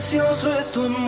Precioso 0.00 0.58
es 0.58 0.72
tu 0.72 0.82
amor. 0.86 0.99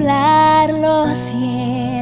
templar 0.00 0.70
los 0.70 1.18
cielos. 1.18 1.99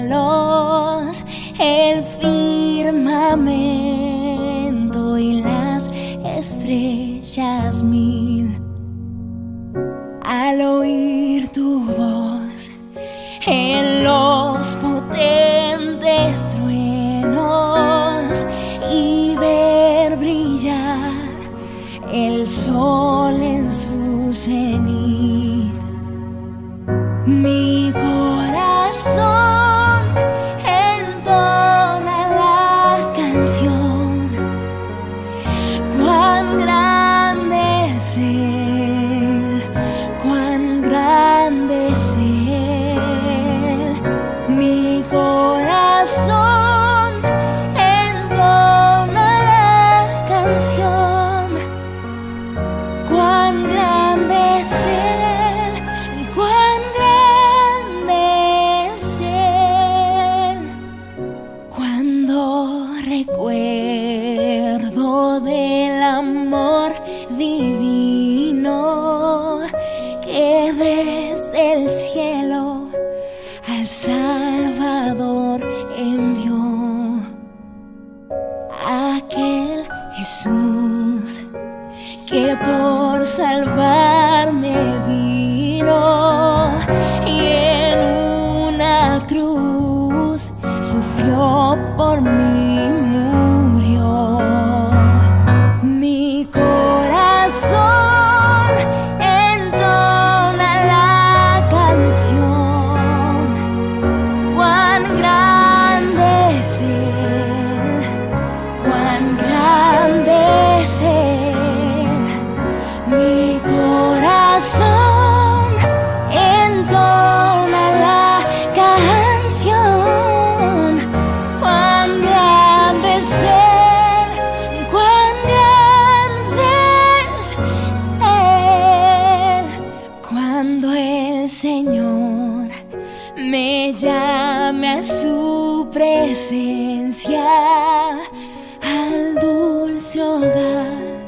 Hogar 140.17 141.27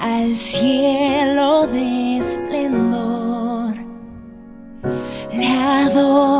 al 0.00 0.36
cielo 0.36 1.66
de 1.66 2.18
esplendor. 2.18 3.74
Le 5.32 5.46
adoraré 5.46 6.35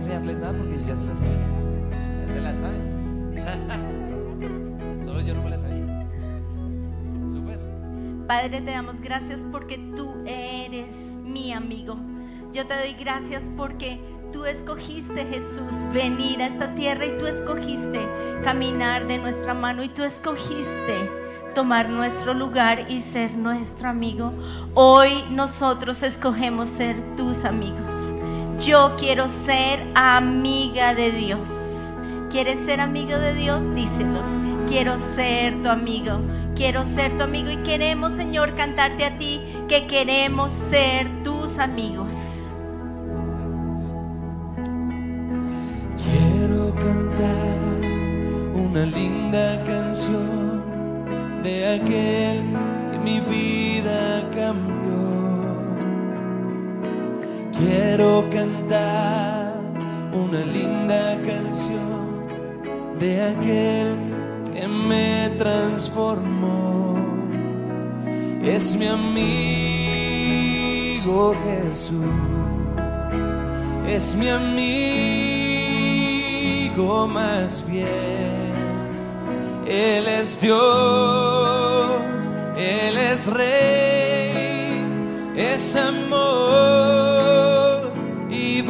enseñarles 0.00 0.38
nada 0.38 0.56
porque 0.56 0.82
ya 0.82 0.96
se 0.96 1.04
la 1.04 1.14
sabían. 1.14 1.90
Ya 2.20 2.32
se 2.32 2.40
la 2.40 2.54
saben. 2.54 3.40
Solo 5.04 5.20
yo 5.20 5.34
no 5.34 5.42
me 5.42 5.50
la 5.50 5.58
sabía. 5.58 6.08
Súper. 7.30 7.60
Padre, 8.26 8.62
te 8.62 8.70
damos 8.70 9.02
gracias 9.02 9.46
porque 9.52 9.76
tú 9.94 10.10
eres 10.24 11.18
mi 11.22 11.52
amigo. 11.52 11.98
Yo 12.54 12.66
te 12.66 12.74
doy 12.78 12.94
gracias 12.98 13.50
porque 13.58 14.00
tú 14.32 14.46
escogiste, 14.46 15.26
Jesús, 15.26 15.84
venir 15.92 16.40
a 16.40 16.46
esta 16.46 16.74
tierra 16.74 17.04
y 17.04 17.18
tú 17.18 17.26
escogiste 17.26 18.00
caminar 18.42 19.06
de 19.06 19.18
nuestra 19.18 19.52
mano 19.52 19.82
y 19.84 19.88
tú 19.90 20.02
escogiste 20.02 21.10
tomar 21.54 21.90
nuestro 21.90 22.32
lugar 22.32 22.86
y 22.88 23.02
ser 23.02 23.34
nuestro 23.34 23.90
amigo. 23.90 24.32
Hoy 24.74 25.10
nosotros 25.30 26.02
escogemos 26.02 26.70
ser 26.70 27.16
tus 27.16 27.44
amigos. 27.44 28.14
Yo 28.60 28.94
quiero 28.98 29.26
ser 29.30 29.90
amiga 29.94 30.94
de 30.94 31.10
Dios. 31.12 31.48
¿Quieres 32.28 32.58
ser 32.58 32.82
amigo 32.82 33.16
de 33.16 33.34
Dios? 33.34 33.74
Díselo. 33.74 34.20
Quiero 34.66 34.98
ser 34.98 35.62
tu 35.62 35.70
amigo. 35.70 36.20
Quiero 36.54 36.84
ser 36.84 37.16
tu 37.16 37.22
amigo 37.22 37.50
y 37.50 37.56
queremos, 37.62 38.12
Señor, 38.12 38.54
cantarte 38.54 39.06
a 39.06 39.16
ti 39.16 39.40
que 39.66 39.86
queremos 39.86 40.52
ser 40.52 41.22
tus 41.22 41.58
amigos. 41.58 42.54
Quiero 45.96 46.74
cantar 46.74 47.58
una 48.54 48.84
linda 48.84 49.64
canción 49.64 51.42
de 51.42 51.80
aquel 51.80 52.42
que 52.92 52.98
mi 52.98 53.20
vida 53.20 54.28
cambió. 54.34 54.79
Quiero 57.60 58.28
cantar 58.30 59.54
una 60.12 60.40
linda 60.40 61.16
canción 61.24 62.26
de 62.98 63.22
aquel 63.32 63.96
que 64.52 64.66
me 64.66 65.30
transformó. 65.38 66.96
Es 68.42 68.74
mi 68.76 68.86
amigo 68.86 69.70
Jesús 71.44 72.40
es 73.90 74.14
mi 74.14 74.28
amigo 74.28 74.66
más 77.08 77.62
fiel. 77.62 77.88
Él 79.66 80.06
es 80.06 80.40
Dios, 80.40 80.60
Él 82.56 82.96
es 82.96 83.26
Rey, 83.26 84.86
es 85.36 85.76
amor 85.76 87.09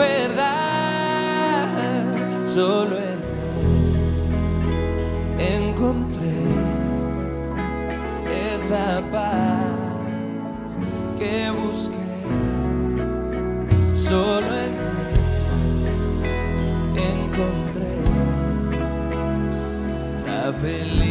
verdad. 0.00 1.66
Solo 2.46 2.96
en 2.98 3.20
Él 5.38 5.62
encontré 5.68 6.34
esa 8.54 9.02
paz 9.12 10.70
que 11.18 11.50
busqué 11.50 12.08
solo 13.94 14.50
en 14.66 14.74
él 14.74 15.10
encontré 17.12 17.94
la 20.26 20.52
felicidad. 20.52 21.09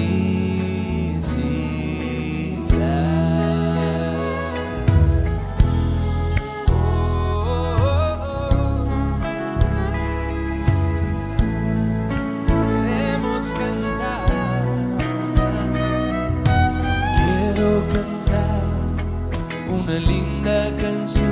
Una 19.89 19.99
linda 20.01 20.71
canción 20.77 21.25
de 21.25 21.28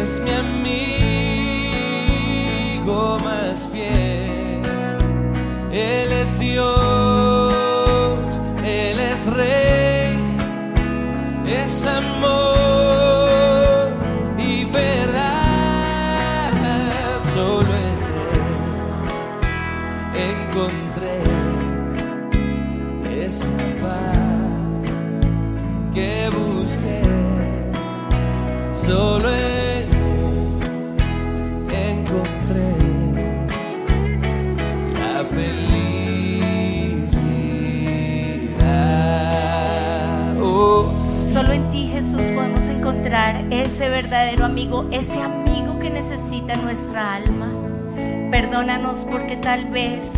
es 0.00 0.20
mi 0.20 0.30
amigo 0.32 0.88
más 3.22 3.68
fiel. 3.70 4.62
Él 5.70 6.12
es 6.12 6.38
Dios, 6.38 6.64
Él 8.64 8.98
es 8.98 9.26
Rey, 9.26 10.16
es 11.46 11.86
amor 11.86 12.49
ese 43.50 43.88
verdadero 43.88 44.44
amigo, 44.44 44.86
ese 44.92 45.20
amigo 45.20 45.78
que 45.78 45.90
necesita 45.90 46.54
nuestra 46.56 47.14
alma. 47.14 47.50
Perdónanos 48.30 49.04
porque 49.04 49.36
tal 49.36 49.66
vez 49.66 50.12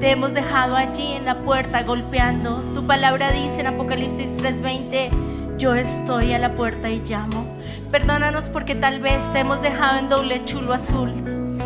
te 0.00 0.10
hemos 0.10 0.34
dejado 0.34 0.76
allí 0.76 1.12
en 1.12 1.24
la 1.24 1.40
puerta 1.40 1.82
golpeando. 1.82 2.60
Tu 2.74 2.86
palabra 2.86 3.32
dice 3.32 3.60
en 3.60 3.68
Apocalipsis 3.68 4.36
3:20, 4.36 5.10
yo 5.58 5.74
estoy 5.74 6.34
a 6.34 6.38
la 6.38 6.54
puerta 6.54 6.90
y 6.90 7.00
llamo. 7.00 7.56
Perdónanos 7.90 8.50
porque 8.50 8.74
tal 8.74 9.00
vez 9.00 9.32
te 9.32 9.40
hemos 9.40 9.62
dejado 9.62 9.98
en 9.98 10.08
doble 10.08 10.44
chulo 10.44 10.74
azul. 10.74 11.10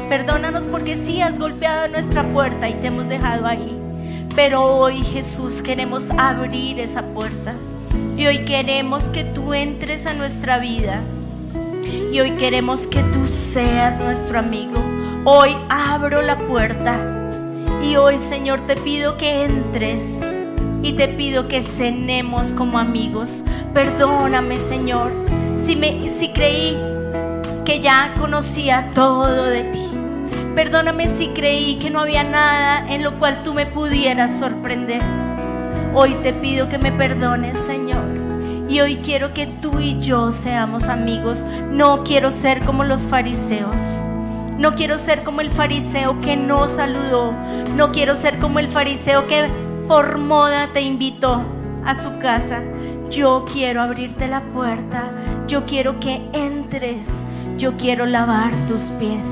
Perdónanos 0.09 0.69
porque 0.69 0.97
sí 0.97 1.21
has 1.21 1.39
golpeado 1.39 1.89
nuestra 1.89 2.23
puerta 2.33 2.69
y 2.69 2.75
te 2.75 2.87
hemos 2.87 3.09
dejado 3.09 3.47
ahí. 3.47 3.77
Pero 4.37 4.63
hoy, 4.63 4.99
Jesús, 5.03 5.61
queremos 5.63 6.11
abrir 6.13 6.79
esa 6.79 7.03
puerta. 7.03 7.55
Y 8.17 8.27
hoy 8.27 8.39
queremos 8.45 9.05
que 9.05 9.25
tú 9.25 9.55
entres 9.55 10.07
a 10.07 10.15
nuestra 10.15 10.59
vida. 10.59 11.03
Y 12.13 12.21
hoy 12.21 12.33
queremos 12.33 12.87
que 12.87 13.03
tú 13.05 13.27
seas 13.27 14.01
nuestro 14.01 14.39
amigo. 14.39 14.83
Hoy 15.25 15.51
abro 15.69 16.21
la 16.21 16.39
puerta. 16.47 16.97
Y 17.83 17.97
hoy, 17.97 18.19
Señor, 18.19 18.61
te 18.67 18.75
pido 18.75 19.17
que 19.17 19.45
entres. 19.45 20.21
Y 20.83 20.93
te 20.93 21.09
pido 21.09 21.49
que 21.49 21.63
cenemos 21.63 22.53
como 22.53 22.79
amigos. 22.79 23.45
Perdóname, 23.73 24.57
Señor, 24.57 25.11
si, 25.57 25.77
me, 25.77 26.11
si 26.11 26.33
creí 26.33 26.77
que 27.65 27.81
ya 27.81 28.15
conocía 28.19 28.89
todo 28.95 29.45
de 29.45 29.65
ti. 29.65 29.89
Perdóname 30.55 31.09
si 31.09 31.29
creí 31.29 31.77
que 31.77 31.89
no 31.89 32.01
había 32.01 32.25
nada 32.25 32.87
en 32.93 33.03
lo 33.03 33.19
cual 33.19 33.43
tú 33.43 33.55
me 33.55 33.65
pudieras 33.65 34.39
sorprender. 34.39 35.03
Hoy 35.95 36.15
te 36.23 36.33
pido 36.33 36.69
que 36.69 36.79
me 36.79 36.91
perdones, 36.93 37.59
Señor. 37.59 37.82
Y 38.73 38.81
hoy 38.81 38.97
quiero 38.97 39.35
que 39.35 39.47
tú 39.47 39.81
y 39.81 40.01
yo 40.01 40.33
seamos 40.33 40.89
amigos. 40.89 41.45
No 41.71 42.05
quiero 42.05 42.31
ser 42.31 42.65
como 42.65 42.85
los 42.85 43.07
fariseos. 43.07 44.09
No 44.57 44.75
quiero 44.75 44.97
ser 44.97 45.23
como 45.25 45.43
el 45.43 45.51
fariseo 45.51 46.19
que 46.23 46.39
no 46.39 46.67
saludó. 46.69 47.33
No 47.77 47.93
quiero 47.93 48.15
ser 48.15 48.39
como 48.39 48.61
el 48.61 48.69
fariseo 48.69 49.27
que 49.27 49.47
por 49.87 50.17
moda 50.17 50.69
te 50.73 50.81
invitó 50.81 51.45
a 51.85 51.95
su 51.95 52.19
casa. 52.19 52.63
Yo 53.11 53.45
quiero 53.45 53.83
abrirte 53.83 54.27
la 54.27 54.41
puerta. 54.41 55.13
Yo 55.47 55.67
quiero 55.67 56.01
que 56.01 56.23
entres. 56.33 57.11
Yo 57.59 57.77
quiero 57.77 58.07
lavar 58.07 58.55
tus 58.67 58.85
pies. 58.99 59.27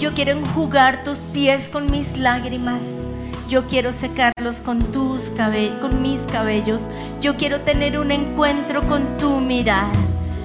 Yo 0.00 0.14
quiero 0.14 0.32
enjugar 0.32 1.04
tus 1.04 1.20
pies 1.20 1.68
con 1.68 1.88
mis 1.92 2.18
lágrimas. 2.18 3.06
Yo 3.48 3.66
quiero 3.66 3.92
secarlos 3.92 4.60
con 4.60 4.92
tus 4.92 5.30
cabellos, 5.30 5.78
con 5.80 6.02
mis 6.02 6.20
cabellos. 6.30 6.90
Yo 7.22 7.38
quiero 7.38 7.62
tener 7.62 7.98
un 7.98 8.10
encuentro 8.10 8.86
con 8.86 9.16
tu 9.16 9.40
mirada. 9.40 9.90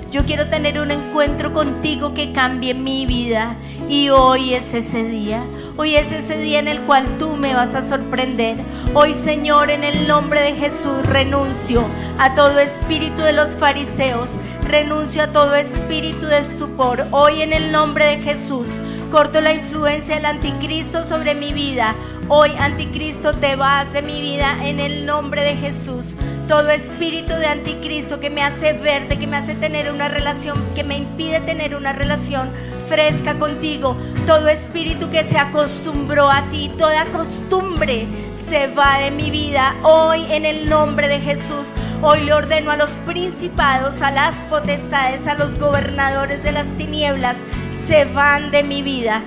Yo 0.09 0.23
quiero 0.23 0.47
tener 0.47 0.79
un 0.79 0.89
encuentro 0.89 1.51
contigo 1.51 2.13
que 2.13 2.31
cambie 2.31 2.73
mi 2.73 3.05
vida. 3.05 3.57
Y 3.89 4.07
hoy 4.07 4.53
es 4.53 4.73
ese 4.73 5.03
día. 5.03 5.43
Hoy 5.75 5.95
es 5.95 6.13
ese 6.13 6.37
día 6.37 6.59
en 6.59 6.69
el 6.69 6.79
cual 6.83 7.17
tú 7.17 7.35
me 7.35 7.53
vas 7.53 7.75
a 7.75 7.81
sorprender. 7.81 8.55
Hoy, 8.93 9.13
Señor, 9.13 9.69
en 9.69 9.83
el 9.83 10.07
nombre 10.07 10.39
de 10.39 10.53
Jesús, 10.53 11.05
renuncio 11.05 11.83
a 12.19 12.35
todo 12.35 12.57
espíritu 12.59 13.23
de 13.23 13.33
los 13.33 13.57
fariseos. 13.57 14.37
Renuncio 14.63 15.23
a 15.23 15.33
todo 15.33 15.55
espíritu 15.55 16.27
de 16.27 16.37
estupor. 16.37 17.05
Hoy, 17.11 17.41
en 17.41 17.51
el 17.51 17.73
nombre 17.73 18.05
de 18.05 18.21
Jesús, 18.21 18.69
corto 19.13 19.41
la 19.41 19.53
influencia 19.53 20.15
del 20.15 20.25
anticristo 20.25 21.03
sobre 21.03 21.35
mi 21.35 21.53
vida. 21.53 21.93
Hoy, 22.29 22.49
anticristo, 22.57 23.35
te 23.35 23.55
vas 23.55 23.93
de 23.93 24.01
mi 24.01 24.19
vida 24.19 24.57
en 24.65 24.79
el 24.79 25.05
nombre 25.05 25.43
de 25.43 25.55
Jesús. 25.55 26.15
Todo 26.47 26.71
espíritu 26.71 27.35
de 27.35 27.45
anticristo 27.45 28.19
que 28.19 28.31
me 28.31 28.41
hace 28.41 28.73
verte, 28.73 29.19
que 29.19 29.27
me 29.27 29.37
hace 29.37 29.53
tener 29.53 29.91
una 29.91 30.07
relación, 30.07 30.57
que 30.73 30.83
me 30.83 30.97
impide 30.97 31.41
tener 31.41 31.75
una 31.75 31.93
relación 31.93 32.49
fresca 32.87 33.37
contigo. 33.37 33.95
Todo 34.25 34.47
espíritu 34.47 35.11
que 35.11 35.23
se 35.23 35.37
acostumbró 35.37 36.31
a 36.31 36.41
ti, 36.49 36.71
toda 36.75 37.05
costumbre 37.05 38.07
se 38.33 38.65
va 38.65 38.97
de 38.97 39.11
mi 39.11 39.29
vida. 39.29 39.75
Hoy 39.83 40.25
en 40.31 40.43
el 40.43 40.67
nombre 40.67 41.07
de 41.07 41.19
Jesús, 41.19 41.67
hoy 42.01 42.21
le 42.21 42.33
ordeno 42.33 42.71
a 42.71 42.77
los 42.77 42.89
principados, 43.05 44.01
a 44.01 44.09
las 44.09 44.37
potestades, 44.49 45.27
a 45.27 45.35
los 45.35 45.59
gobernadores 45.59 46.43
de 46.43 46.51
las 46.51 46.67
tinieblas, 46.77 47.37
se 47.85 48.05
van 48.05 48.49
de 48.51 48.63
mi 48.63 48.81
vida. 48.81 49.23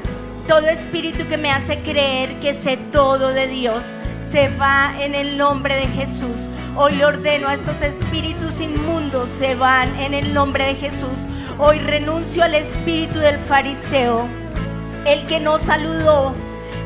Todo 0.49 0.67
espíritu 0.69 1.27
que 1.29 1.37
me 1.37 1.51
hace 1.51 1.79
creer 1.81 2.39
que 2.41 2.55
sé 2.55 2.79
todo 2.91 3.35
de 3.35 3.49
Dios 3.49 3.85
se 4.31 4.49
va 4.57 4.95
en 5.01 5.15
el 5.15 5.37
nombre 5.37 5.75
de 5.75 5.87
Jesús. 5.89 6.49
Hoy 6.75 6.93
le 6.93 7.05
ordeno 7.05 7.49
a 7.49 7.55
estos 7.55 7.83
espíritus 7.83 8.61
inmundos, 8.61 9.29
se 9.29 9.55
van 9.57 9.95
en 10.01 10.15
el 10.15 10.33
nombre 10.33 10.65
de 10.65 10.75
Jesús. 10.75 11.27
Hoy 11.59 11.79
renuncio 11.81 12.45
al 12.45 12.55
espíritu 12.55 13.19
del 13.19 13.39
fariseo, 13.39 14.27
el 15.07 15.27
que 15.27 15.41
no 15.41 15.59
saludó, 15.59 16.35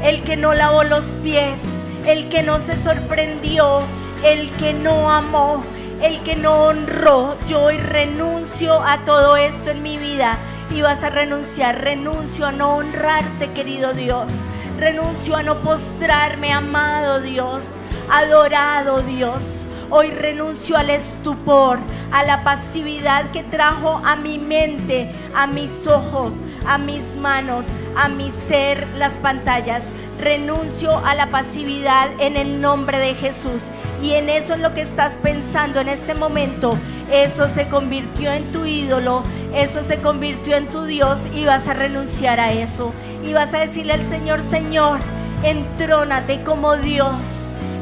el 0.02 0.22
que 0.22 0.36
no 0.36 0.54
lavó 0.54 0.82
los 0.82 1.14
pies, 1.22 1.62
el 2.06 2.28
que 2.28 2.42
no 2.42 2.58
se 2.58 2.76
sorprendió, 2.76 3.82
el 4.24 4.50
que 4.52 4.72
no 4.72 5.10
amó, 5.10 5.62
el 6.02 6.22
que 6.22 6.36
no 6.36 6.64
honró. 6.64 7.36
Yo 7.46 7.62
hoy 7.62 7.76
renuncio 7.78 8.82
a 8.82 9.04
todo 9.04 9.36
esto 9.36 9.70
en 9.70 9.82
mi 9.82 9.98
vida 9.98 10.38
y 10.70 10.82
vas 10.82 11.04
a 11.04 11.10
renunciar. 11.10 11.82
Renuncio 11.82 12.46
a 12.46 12.52
no 12.52 12.76
honrarte, 12.76 13.50
querido 13.52 13.92
Dios. 13.92 14.32
Renuncio 14.78 15.36
a 15.36 15.42
no 15.42 15.60
postrarme, 15.60 16.52
amado 16.52 17.20
Dios, 17.20 17.74
adorado 18.10 19.02
Dios. 19.02 19.66
Hoy 19.92 20.08
renuncio 20.10 20.76
al 20.76 20.88
estupor, 20.88 21.80
a 22.12 22.22
la 22.22 22.44
pasividad 22.44 23.32
que 23.32 23.42
trajo 23.42 24.00
a 24.04 24.14
mi 24.14 24.38
mente, 24.38 25.10
a 25.34 25.48
mis 25.48 25.88
ojos, 25.88 26.36
a 26.64 26.78
mis 26.78 27.16
manos, 27.16 27.72
a 27.96 28.08
mi 28.08 28.30
ser 28.30 28.86
las 28.94 29.18
pantallas. 29.18 29.92
Renuncio 30.20 30.96
a 31.04 31.16
la 31.16 31.32
pasividad 31.32 32.08
en 32.20 32.36
el 32.36 32.60
nombre 32.60 33.00
de 33.00 33.16
Jesús. 33.16 33.72
Y 34.00 34.12
en 34.12 34.28
eso 34.28 34.54
es 34.54 34.60
lo 34.60 34.74
que 34.74 34.80
estás 34.80 35.16
pensando 35.16 35.80
en 35.80 35.88
este 35.88 36.14
momento. 36.14 36.78
Eso 37.10 37.48
se 37.48 37.66
convirtió 37.66 38.32
en 38.32 38.52
tu 38.52 38.66
ídolo, 38.66 39.24
eso 39.56 39.82
se 39.82 40.00
convirtió 40.00 40.56
en 40.56 40.70
tu 40.70 40.84
Dios 40.84 41.18
y 41.34 41.46
vas 41.46 41.66
a 41.66 41.74
renunciar 41.74 42.38
a 42.38 42.52
eso. 42.52 42.92
Y 43.24 43.32
vas 43.32 43.54
a 43.54 43.58
decirle 43.58 43.94
al 43.94 44.06
Señor, 44.06 44.40
Señor, 44.40 45.00
entrónate 45.42 46.44
como 46.44 46.76
Dios, 46.76 47.16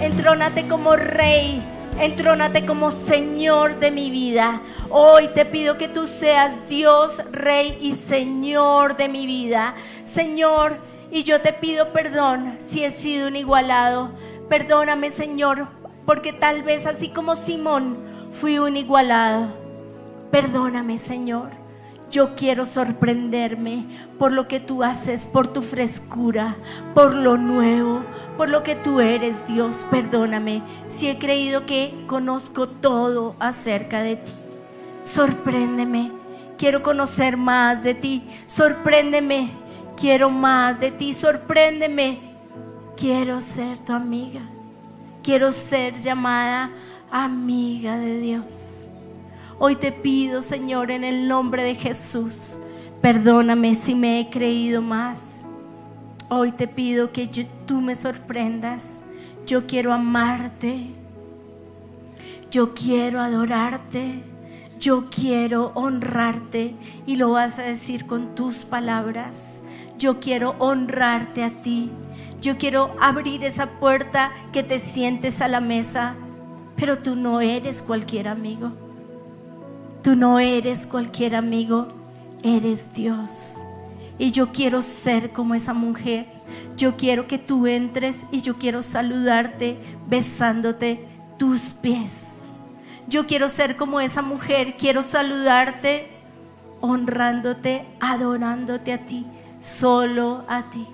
entrónate 0.01 0.67
como 0.67 0.97
Rey. 0.97 1.63
Entrónate 2.01 2.65
como 2.65 2.93
Señor 2.93 3.81
de 3.81 3.91
mi 3.91 4.09
vida. 4.11 4.63
Hoy 4.89 5.29
te 5.35 5.45
pido 5.45 5.79
que 5.79 5.89
tú 5.89 6.07
seas 6.07 6.69
Dios, 6.69 7.23
Rey 7.33 7.77
y 7.81 7.95
Señor 7.95 8.97
de 8.97 9.09
mi 9.09 9.27
vida. 9.27 9.75
Señor, 10.05 10.79
y 11.11 11.25
yo 11.25 11.41
te 11.41 11.53
pido 11.53 11.93
perdón 11.93 12.57
si 12.61 12.85
he 12.85 12.93
sido 12.93 13.27
un 13.27 13.35
igualado. 13.35 14.13
Perdóname, 14.49 15.11
Señor, 15.11 15.67
porque 16.07 16.33
tal 16.33 16.63
vez 16.63 16.87
así 16.87 17.09
como 17.09 17.35
Simón, 17.35 17.99
fui 18.31 18.61
un 18.61 18.77
igualado. 18.77 19.49
Perdóname, 20.31 20.99
Señor. 20.99 21.51
Yo 22.11 22.35
quiero 22.35 22.65
sorprenderme 22.65 23.85
por 24.19 24.33
lo 24.33 24.49
que 24.49 24.61
tú 24.61 24.83
haces, 24.83 25.27
por 25.27 25.47
tu 25.47 25.61
frescura, 25.61 26.57
por 26.95 27.15
lo 27.15 27.37
nuevo, 27.37 28.03
por 28.39 28.49
lo 28.49 28.63
que 28.63 28.75
tú 28.77 29.01
eres, 29.01 29.47
Dios. 29.47 29.87
Perdóname 29.91 30.63
si 30.87 31.09
he 31.09 31.19
creído 31.19 31.67
que 31.67 31.93
conozco 32.07 32.67
todo 32.67 33.37
acerca 33.39 34.01
de 34.01 34.17
ti. 34.17 34.33
Sorpréndeme. 35.05 36.13
Quiero 36.57 36.83
conocer 36.83 37.37
más 37.37 37.83
de 37.83 37.95
ti. 37.95 38.29
Sorpréndeme. 38.47 39.51
Quiero 39.97 40.31
más 40.31 40.81
de 40.81 40.91
ti. 40.91 41.13
Sorpréndeme. 41.13 42.21
Quiero 42.97 43.41
ser 43.41 43.79
tu 43.81 43.93
amiga. 43.93 44.41
Quiero 45.23 45.53
ser 45.53 45.95
llamada 45.95 46.71
amiga 47.11 47.99
de 47.99 48.19
Dios. 48.19 48.89
Hoy 49.61 49.75
te 49.75 49.91
pido, 49.91 50.41
Señor, 50.41 50.93
en 50.93 51.03
el 51.03 51.27
nombre 51.27 51.65
de 51.65 51.75
Jesús, 51.75 52.61
perdóname 53.03 53.75
si 53.75 53.97
me 53.97 54.21
he 54.21 54.31
creído 54.31 54.83
más. 54.83 55.43
Hoy 56.29 56.53
te 56.53 56.69
pido 56.69 57.11
que 57.11 57.27
tú 57.67 57.81
me 57.81 57.97
sorprendas. 57.97 59.05
Yo 59.47 59.67
quiero 59.67 59.93
amarte. 59.93 60.87
Yo 62.53 62.73
quiero 62.73 63.19
adorarte. 63.19 64.23
Yo 64.79 65.11
quiero 65.11 65.73
honrarte. 65.75 66.77
Y 67.05 67.17
lo 67.17 67.33
vas 67.33 67.59
a 67.59 67.63
decir 67.63 68.07
con 68.07 68.37
tus 68.37 68.65
palabras. 68.65 69.65
Yo 69.99 70.21
quiero 70.21 70.55
honrarte 70.61 71.43
a 71.43 71.51
ti. 71.63 71.91
Yo 72.41 72.59
quiero 72.59 72.95
abrir 73.01 73.43
esa 73.43 73.67
puerta 73.81 74.31
que 74.53 74.63
te 74.63 74.79
sientes 74.79 75.41
a 75.41 75.49
la 75.49 75.61
mesa. 75.61 76.15
Pero 76.77 76.99
tú 76.99 77.17
no 77.17 77.41
eres 77.41 77.83
cualquier 77.83 78.29
amigo. 78.29 78.88
Tú 80.09 80.17
no 80.17 80.39
eres 80.39 80.87
cualquier 80.87 81.37
amigo. 81.37 81.87
Eres 82.43 82.95
Dios. 82.95 83.59
Y 84.19 84.31
yo 84.31 84.53
quiero 84.53 84.81
ser 84.81 85.33
como 85.33 85.55
esa 85.55 85.75
mujer. 85.75 86.27
Yo 86.79 86.97
quiero 86.97 87.27
que 87.27 87.37
tú 87.37 87.67
entres 87.67 88.25
y 88.33 88.41
yo 88.41 88.57
quiero 88.57 88.81
saludarte 88.81 89.77
besándote 90.09 91.07
tus 91.39 91.75
pies. 91.75 92.47
Yo 93.07 93.27
quiero 93.27 93.49
ser 93.49 93.77
como 93.77 94.01
esa 94.01 94.23
mujer. 94.23 94.79
Quiero 94.79 95.03
saludarte 95.03 96.09
honrándote, 96.81 97.85
adorándote 98.01 98.95
a 98.95 99.05
ti, 99.05 99.27
solo 99.61 100.43
a 100.49 100.71
ti. 100.71 100.87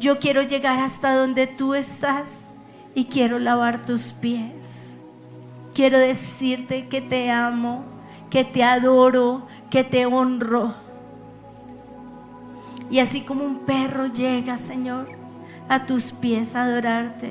Yo 0.00 0.20
quiero 0.20 0.40
llegar 0.40 0.78
hasta 0.80 1.14
donde 1.14 1.46
tú 1.46 1.74
estás 1.74 2.46
y 2.94 3.04
quiero 3.04 3.38
lavar 3.38 3.84
tus 3.84 4.04
pies. 4.12 4.88
Quiero 5.74 5.98
decirte 5.98 6.88
que 6.88 7.02
te 7.02 7.30
amo, 7.30 7.91
que 8.32 8.44
te 8.44 8.64
adoro, 8.64 9.46
que 9.68 9.84
te 9.84 10.06
honro. 10.06 10.74
Y 12.90 12.98
así 13.00 13.20
como 13.20 13.44
un 13.44 13.66
perro 13.66 14.06
llega, 14.06 14.56
Señor, 14.56 15.06
a 15.68 15.84
tus 15.84 16.12
pies 16.12 16.56
a 16.56 16.62
adorarte, 16.62 17.30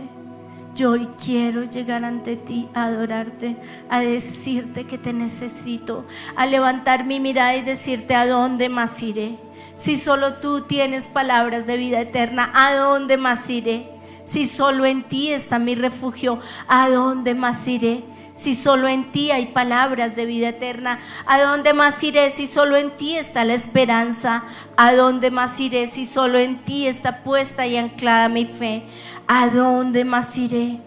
yo 0.76 0.92
hoy 0.92 1.10
quiero 1.18 1.64
llegar 1.64 2.06
ante 2.06 2.36
ti 2.36 2.70
a 2.76 2.84
adorarte, 2.84 3.58
a 3.90 4.00
decirte 4.00 4.86
que 4.86 5.00
te 5.00 5.12
necesito, 5.12 6.06
a 6.36 6.46
levantar 6.46 7.04
mi 7.04 7.20
mirada 7.20 7.56
y 7.56 7.64
decirte 7.64 8.14
a 8.14 8.28
dónde 8.28 8.70
más 8.70 9.02
iré. 9.02 9.40
Si 9.76 9.98
solo 9.98 10.36
tú 10.36 10.62
tienes 10.62 11.08
palabras 11.08 11.66
de 11.66 11.78
vida 11.78 12.00
eterna, 12.00 12.52
¿a 12.54 12.76
dónde 12.76 13.18
más 13.18 13.50
iré? 13.50 13.90
Si 14.26 14.46
solo 14.46 14.86
en 14.86 15.02
ti 15.02 15.34
está 15.34 15.58
mi 15.58 15.74
refugio, 15.74 16.38
¿a 16.68 16.90
dónde 16.90 17.34
más 17.34 17.68
iré? 17.68 18.04
Si 18.42 18.56
solo 18.56 18.88
en 18.88 19.12
ti 19.12 19.30
hay 19.30 19.46
palabras 19.46 20.16
de 20.16 20.26
vida 20.26 20.50
eterna, 20.50 21.00
¿a 21.28 21.40
dónde 21.40 21.74
más 21.74 22.04
iré 22.04 22.28
si 22.32 22.48
solo 22.48 22.76
en 22.76 22.90
ti 22.90 23.16
está 23.16 23.46
la 23.46 23.54
esperanza? 23.54 24.44
¿A 24.78 24.96
dónde 24.96 25.30
más 25.30 25.60
iré 25.60 25.86
si 25.86 26.08
solo 26.08 26.40
en 26.40 26.58
ti 26.66 26.88
está 26.88 27.22
puesta 27.22 27.68
y 27.68 27.78
anclada 27.78 28.30
mi 28.30 28.46
fe? 28.46 28.82
¿A 29.28 29.48
dónde 29.50 30.06
más 30.06 30.36
iré? 30.40 30.80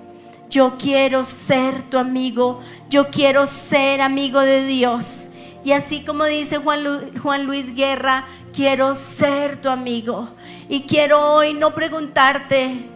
Yo 0.50 0.74
quiero 0.76 1.22
ser 1.22 1.80
tu 1.82 1.96
amigo, 1.96 2.60
yo 2.90 3.06
quiero 3.12 3.46
ser 3.46 4.00
amigo 4.00 4.40
de 4.40 4.66
Dios. 4.66 5.28
Y 5.64 5.70
así 5.70 6.02
como 6.02 6.24
dice 6.24 6.58
Juan, 6.58 6.82
Juan 7.22 7.44
Luis 7.44 7.76
Guerra, 7.76 8.26
quiero 8.52 8.96
ser 8.96 9.58
tu 9.58 9.68
amigo. 9.68 10.28
Y 10.68 10.86
quiero 10.86 11.34
hoy 11.34 11.54
no 11.54 11.72
preguntarte, 11.72 12.88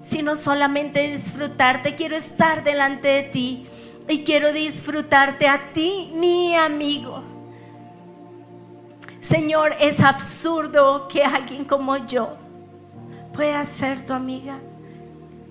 sino 0.00 0.34
solamente 0.34 1.12
disfrutarte. 1.12 1.94
Quiero 1.94 2.16
estar 2.16 2.64
delante 2.64 3.06
de 3.06 3.22
ti 3.22 3.66
y 4.12 4.22
quiero 4.24 4.52
disfrutarte 4.52 5.48
a 5.48 5.70
ti, 5.70 6.12
mi 6.14 6.54
amigo. 6.54 7.22
Señor, 9.20 9.74
es 9.80 10.00
absurdo 10.00 11.08
que 11.08 11.24
alguien 11.24 11.64
como 11.64 11.96
yo 12.06 12.36
pueda 13.32 13.64
ser 13.64 14.04
tu 14.04 14.12
amiga, 14.12 14.58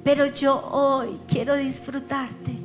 pero 0.04 0.28
yo 0.28 0.60
hoy 0.71 1.19
quiero 1.28 1.56
disfrutarte. 1.56 2.56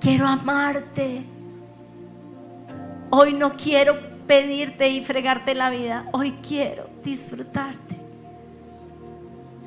Quiero 0.00 0.26
amarte. 0.26 1.24
Hoy 3.10 3.32
no 3.32 3.56
quiero 3.56 3.98
pedirte 4.26 4.88
y 4.88 5.02
fregarte 5.02 5.54
la 5.54 5.70
vida. 5.70 6.08
Hoy 6.12 6.32
quiero 6.46 6.88
disfrutarte. 7.02 7.96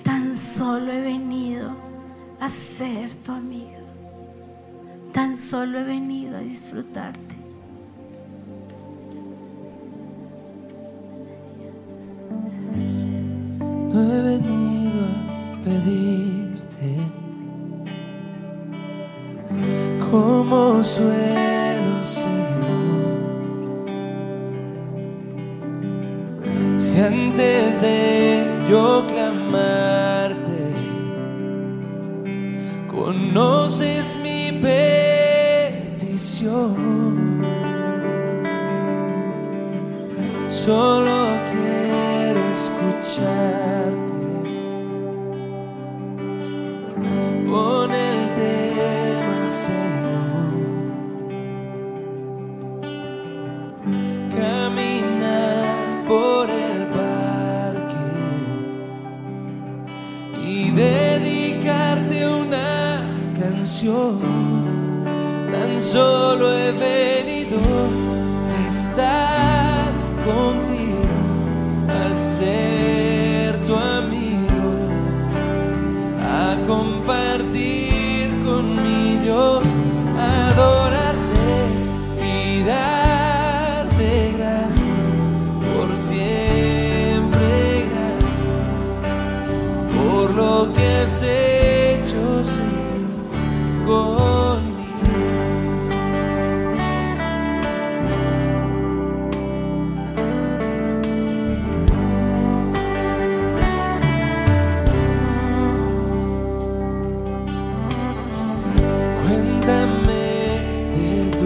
Tan 0.04 0.38
solo 0.38 0.92
he 0.92 1.02
venido 1.02 1.76
a 2.40 2.48
ser 2.48 3.14
tu 3.16 3.32
amiga. 3.34 3.73
Tan 5.14 5.38
solo 5.38 5.80
he 5.80 5.84
venido 5.84 6.38
a 6.38 6.40
disfrutarte. 6.40 7.36
No 13.92 14.02
he 14.02 14.22
venido 14.24 15.06
a 15.06 15.62
pedirte 15.64 16.98
como 20.10 20.84
suelo, 20.84 22.04
Señor. 22.04 23.04
Si 26.80 27.00
antes 27.00 27.82
de 27.82 28.44
yo 28.68 29.06
clamarte, 29.08 30.53
conoces 33.04 34.18
mi 34.24 34.52
petición. 34.62 36.22
Solo 40.48 41.26
quiero 41.52 42.40
escucharte. 42.58 44.14
Pon 47.46 47.92
el 47.92 48.23
Tan 63.86 65.82
solo 65.82 66.54
he 66.54 66.72
venido 66.72 67.60
a 68.50 68.68
estar 68.68 69.92
contigo, 70.24 71.04
a 71.90 72.14
ser 72.14 72.73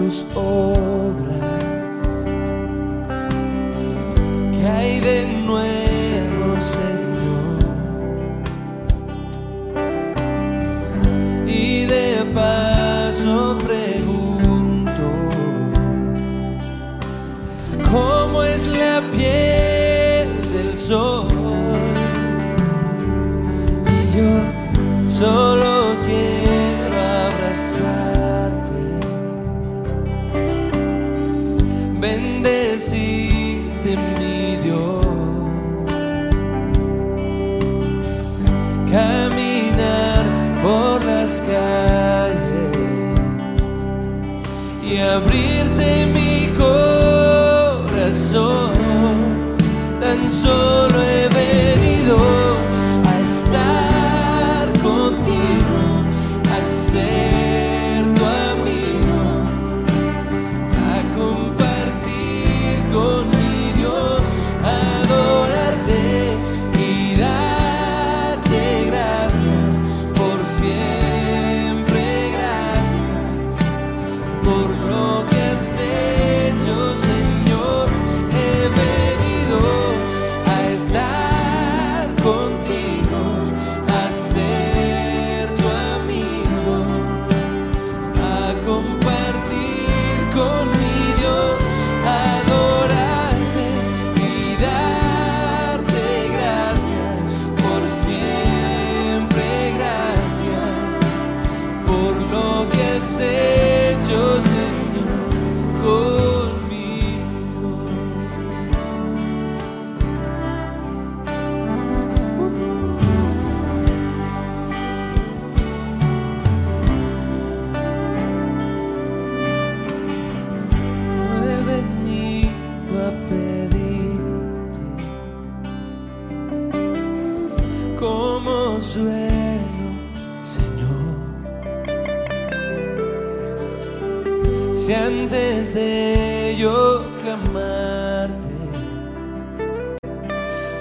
de 0.08 0.24
tus 0.32 0.97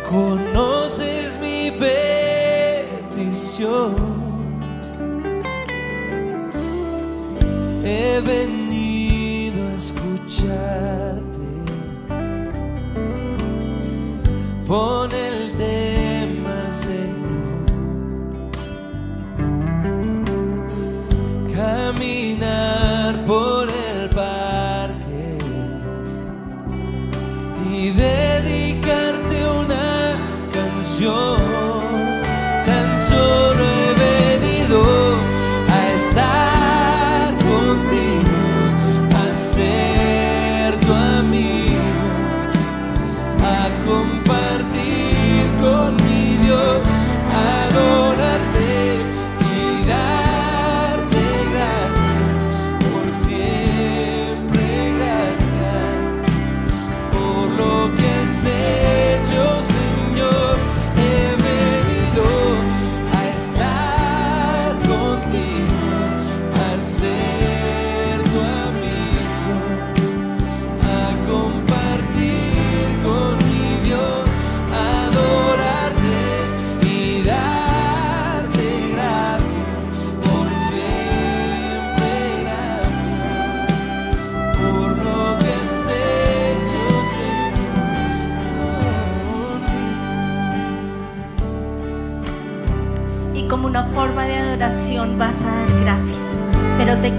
conoces 0.10 1.38
mi 1.40 1.72
petición. 3.12 3.96
He 7.84 8.22
venido 8.22 9.68
a 9.68 9.74
escucharte. 9.76 11.48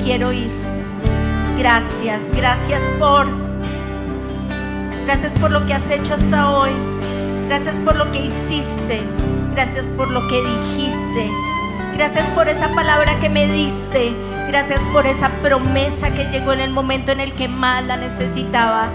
Quiero 0.09 0.33
ir. 0.33 0.51
Gracias, 1.59 2.31
gracias 2.35 2.83
por... 2.99 3.27
Gracias 5.05 5.39
por 5.39 5.51
lo 5.51 5.67
que 5.67 5.75
has 5.75 5.91
hecho 5.91 6.15
hasta 6.15 6.51
hoy. 6.51 6.71
Gracias 7.47 7.79
por 7.81 7.95
lo 7.95 8.11
que 8.11 8.21
hiciste. 8.21 9.03
Gracias 9.53 9.87
por 9.87 10.11
lo 10.11 10.27
que 10.29 10.41
dijiste. 10.43 11.31
Gracias 11.93 12.27
por 12.31 12.49
esa 12.49 12.69
palabra 12.75 13.19
que 13.19 13.29
me 13.29 13.49
diste. 13.49 14.15
Gracias 14.49 14.81
por 14.95 15.05
esa 15.05 15.29
promesa 15.43 16.11
que 16.15 16.25
llegó 16.31 16.55
en 16.55 16.61
el 16.61 16.71
momento 16.71 17.13
en 17.13 17.21
el 17.21 17.35
que 17.35 17.49
más 17.49 17.85
la 17.85 17.99
necesitaba. 17.99 18.89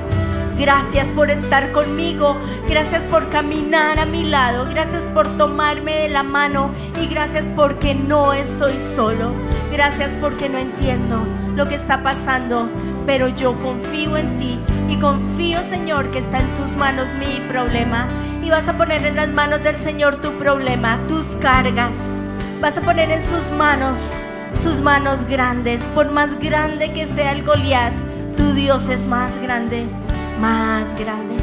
Gracias 0.57 1.09
por 1.09 1.29
estar 1.29 1.71
conmigo. 1.71 2.37
Gracias 2.67 3.05
por 3.05 3.29
caminar 3.29 3.99
a 3.99 4.05
mi 4.07 4.23
lado. 4.23 4.65
Gracias 4.67 5.05
por 5.05 5.27
tomarme 5.37 5.93
de 5.93 6.09
la 6.09 6.23
mano. 6.23 6.71
Y 6.99 7.05
gracias 7.05 7.51
porque 7.55 7.93
no 7.93 8.33
estoy 8.33 8.79
solo. 8.79 9.31
Gracias 9.73 10.11
porque 10.21 10.49
no 10.49 10.59
entiendo 10.59 11.25
lo 11.55 11.67
que 11.67 11.73
está 11.73 12.03
pasando. 12.03 12.69
Pero 13.07 13.27
yo 13.27 13.59
confío 13.59 14.17
en 14.17 14.37
ti. 14.37 14.59
Y 14.87 14.97
confío, 14.97 15.63
Señor, 15.63 16.11
que 16.11 16.19
está 16.19 16.39
en 16.39 16.53
tus 16.53 16.75
manos 16.75 17.07
mi 17.15 17.41
problema. 17.49 18.07
Y 18.43 18.51
vas 18.51 18.69
a 18.69 18.77
poner 18.77 19.03
en 19.03 19.15
las 19.15 19.29
manos 19.29 19.63
del 19.63 19.77
Señor 19.77 20.17
tu 20.17 20.31
problema, 20.33 20.99
tus 21.07 21.35
cargas. 21.37 21.97
Vas 22.61 22.77
a 22.77 22.81
poner 22.81 23.09
en 23.09 23.23
sus 23.23 23.49
manos, 23.57 24.13
sus 24.53 24.79
manos 24.79 25.25
grandes. 25.25 25.81
Por 25.95 26.11
más 26.11 26.39
grande 26.39 26.93
que 26.93 27.07
sea 27.07 27.31
el 27.31 27.43
Goliat, 27.43 27.93
tu 28.37 28.53
Dios 28.53 28.89
es 28.89 29.07
más 29.07 29.41
grande, 29.41 29.87
más 30.39 30.93
grande. 30.99 31.33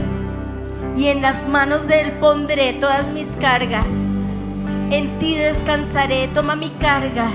Y 0.96 1.08
en 1.08 1.20
las 1.20 1.48
manos 1.48 1.88
de 1.88 2.02
Él 2.02 2.12
pondré 2.12 2.74
todas 2.74 3.08
mis 3.08 3.26
cargas. 3.40 3.88
En 4.92 5.18
ti 5.18 5.36
descansaré. 5.36 6.28
Toma 6.28 6.54
mi 6.54 6.70
carga, 6.70 7.28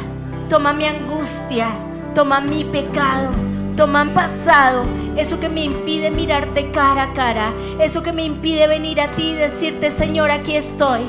toma 0.50 0.74
mi 0.74 0.86
angustia, 0.86 1.70
toma 2.14 2.42
mi 2.42 2.64
pecado. 2.64 3.32
Toma 3.76 4.06
mi 4.06 4.12
pasado, 4.14 4.86
eso 5.18 5.42
que 5.42 5.50
me 5.50 5.66
impide 5.66 6.10
mirarte 6.10 6.72
cara 6.72 7.04
a 7.04 7.14
cara, 7.14 7.52
eso 7.82 8.02
que 8.02 8.14
me 8.14 8.24
impide 8.24 8.68
venir 8.68 9.02
a 9.02 9.12
ti 9.12 9.32
y 9.32 9.34
decirte, 9.34 9.92
Señor, 9.92 10.32
aquí 10.32 10.56
estoy. 10.56 11.02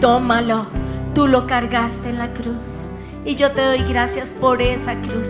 Tómalo, 0.00 0.66
tú 1.14 1.28
lo 1.28 1.46
cargaste 1.46 2.08
en 2.08 2.18
la 2.18 2.32
cruz. 2.32 2.88
Y 3.24 3.36
yo 3.36 3.52
te 3.52 3.64
doy 3.64 3.84
gracias 3.88 4.30
por 4.30 4.60
esa 4.62 5.00
cruz. 5.00 5.28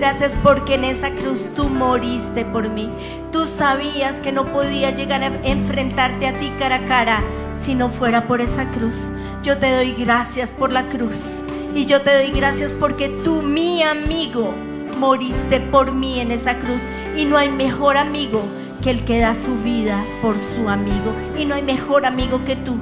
Gracias 0.00 0.36
porque 0.42 0.74
en 0.74 0.84
esa 0.84 1.10
cruz 1.10 1.50
tú 1.54 1.68
moriste 1.68 2.44
por 2.44 2.68
mí. 2.68 2.90
Tú 3.30 3.46
sabías 3.46 4.18
que 4.18 4.32
no 4.32 4.52
podía 4.52 4.90
llegar 4.90 5.22
a 5.22 5.28
enfrentarte 5.44 6.26
a 6.26 6.38
ti 6.38 6.52
cara 6.58 6.76
a 6.76 6.84
cara 6.84 7.22
si 7.52 7.76
no 7.76 7.88
fuera 7.88 8.26
por 8.26 8.40
esa 8.40 8.68
cruz. 8.72 9.12
Yo 9.44 9.56
te 9.58 9.72
doy 9.72 9.92
gracias 9.92 10.50
por 10.50 10.72
la 10.72 10.88
cruz. 10.88 11.44
Y 11.74 11.86
yo 11.86 12.00
te 12.02 12.14
doy 12.14 12.30
gracias 12.30 12.72
porque 12.72 13.08
tú, 13.08 13.42
mi 13.42 13.82
amigo, 13.82 14.54
moriste 14.98 15.60
por 15.60 15.92
mí 15.92 16.20
en 16.20 16.30
esa 16.30 16.58
cruz. 16.58 16.82
Y 17.16 17.24
no 17.24 17.36
hay 17.36 17.50
mejor 17.50 17.96
amigo 17.96 18.42
que 18.80 18.90
el 18.90 19.04
que 19.04 19.20
da 19.20 19.34
su 19.34 19.56
vida 19.56 20.04
por 20.22 20.38
su 20.38 20.68
amigo. 20.68 21.12
Y 21.36 21.46
no 21.46 21.54
hay 21.54 21.62
mejor 21.62 22.06
amigo 22.06 22.44
que 22.44 22.56
tú. 22.56 22.76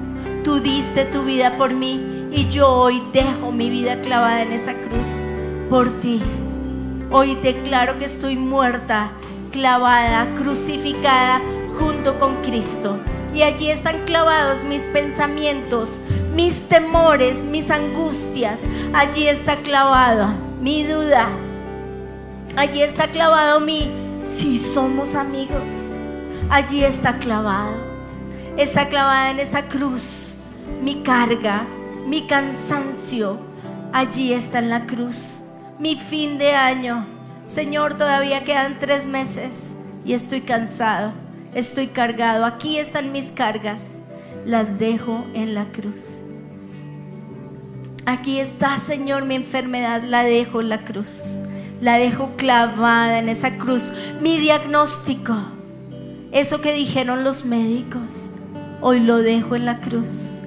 Tú 0.44 0.61
diste 0.61 1.05
tu 1.07 1.22
vida 1.24 1.57
por 1.57 1.72
mí 1.72 2.28
y 2.33 2.48
yo 2.48 2.68
hoy 2.68 3.02
dejo 3.12 3.52
mi 3.52 3.70
vida 3.70 4.00
clavada 4.00 4.42
en 4.42 4.52
esa 4.52 4.74
cruz 4.74 5.07
por 5.70 5.90
ti. 6.00 6.20
Hoy 7.11 7.35
declaro 7.37 7.98
que 7.98 8.07
estoy 8.07 8.37
muerta, 8.37 9.12
clavada, 9.52 10.35
crucificada 10.35 11.40
junto 11.78 12.18
con 12.18 12.37
Cristo. 12.42 12.98
Y 13.35 13.42
allí 13.42 13.71
están 13.71 14.05
clavados 14.05 14.64
mis 14.64 14.83
pensamientos, 14.83 16.01
mis 16.35 16.68
temores, 16.68 17.45
mis 17.45 17.71
angustias. 17.71 18.61
Allí 18.92 19.29
está 19.29 19.57
clavada 19.57 20.35
mi 20.61 20.85
duda. 20.85 21.29
Allí 22.57 22.83
está 22.83 23.09
clavado 23.09 23.61
mi 23.61 23.90
si 24.27 24.59
somos 24.59 25.14
amigos. 25.14 25.97
Allí 26.51 26.85
está 26.85 27.18
clavado. 27.18 27.77
Está 28.57 28.88
clavada 28.88 29.31
en 29.31 29.40
esa 29.40 29.66
cruz 29.68 30.37
mi 30.83 31.03
carga, 31.03 31.66
mi 32.07 32.27
cansancio. 32.27 33.38
Allí 33.92 34.33
está 34.33 34.59
en 34.59 34.71
la 34.71 34.87
cruz 34.87 35.42
mi 35.83 35.97
fin 35.97 36.38
de 36.38 36.53
año. 36.53 37.05
Señor, 37.45 37.95
todavía 37.95 38.45
quedan 38.45 38.79
tres 38.79 39.07
meses 39.07 39.73
y 40.05 40.12
estoy 40.12 40.42
cansado, 40.42 41.12
estoy 41.55 41.88
cargado. 41.88 42.45
Aquí 42.45 42.79
están 42.79 43.12
mis 43.12 43.33
cargas. 43.33 43.83
Las 44.45 44.79
dejo 44.79 45.25
en 45.35 45.55
la 45.55 45.67
cruz. 45.67 46.23
Aquí 48.07 48.41
está, 48.41 48.77
Señor, 48.79 49.25
mi 49.25 49.37
enfermedad. 49.37 50.03
La 50.03 50.25
dejo 50.25 50.61
en 50.61 50.69
la 50.69 50.85
cruz. 50.85 51.41
La 51.81 51.99
dejo 51.99 52.33
clavada 52.37 53.19
en 53.19 53.29
esa 53.29 53.59
cruz. 53.59 53.93
Mi 54.21 54.38
diagnóstico. 54.38 55.37
Eso 56.33 56.61
que 56.61 56.73
dijeron 56.75 57.25
los 57.25 57.45
médicos. 57.45 58.31
Hoy 58.81 59.01
lo 59.01 59.19
dejo 59.19 59.55
en 59.55 59.67
la 59.67 59.81
cruz. 59.81 60.38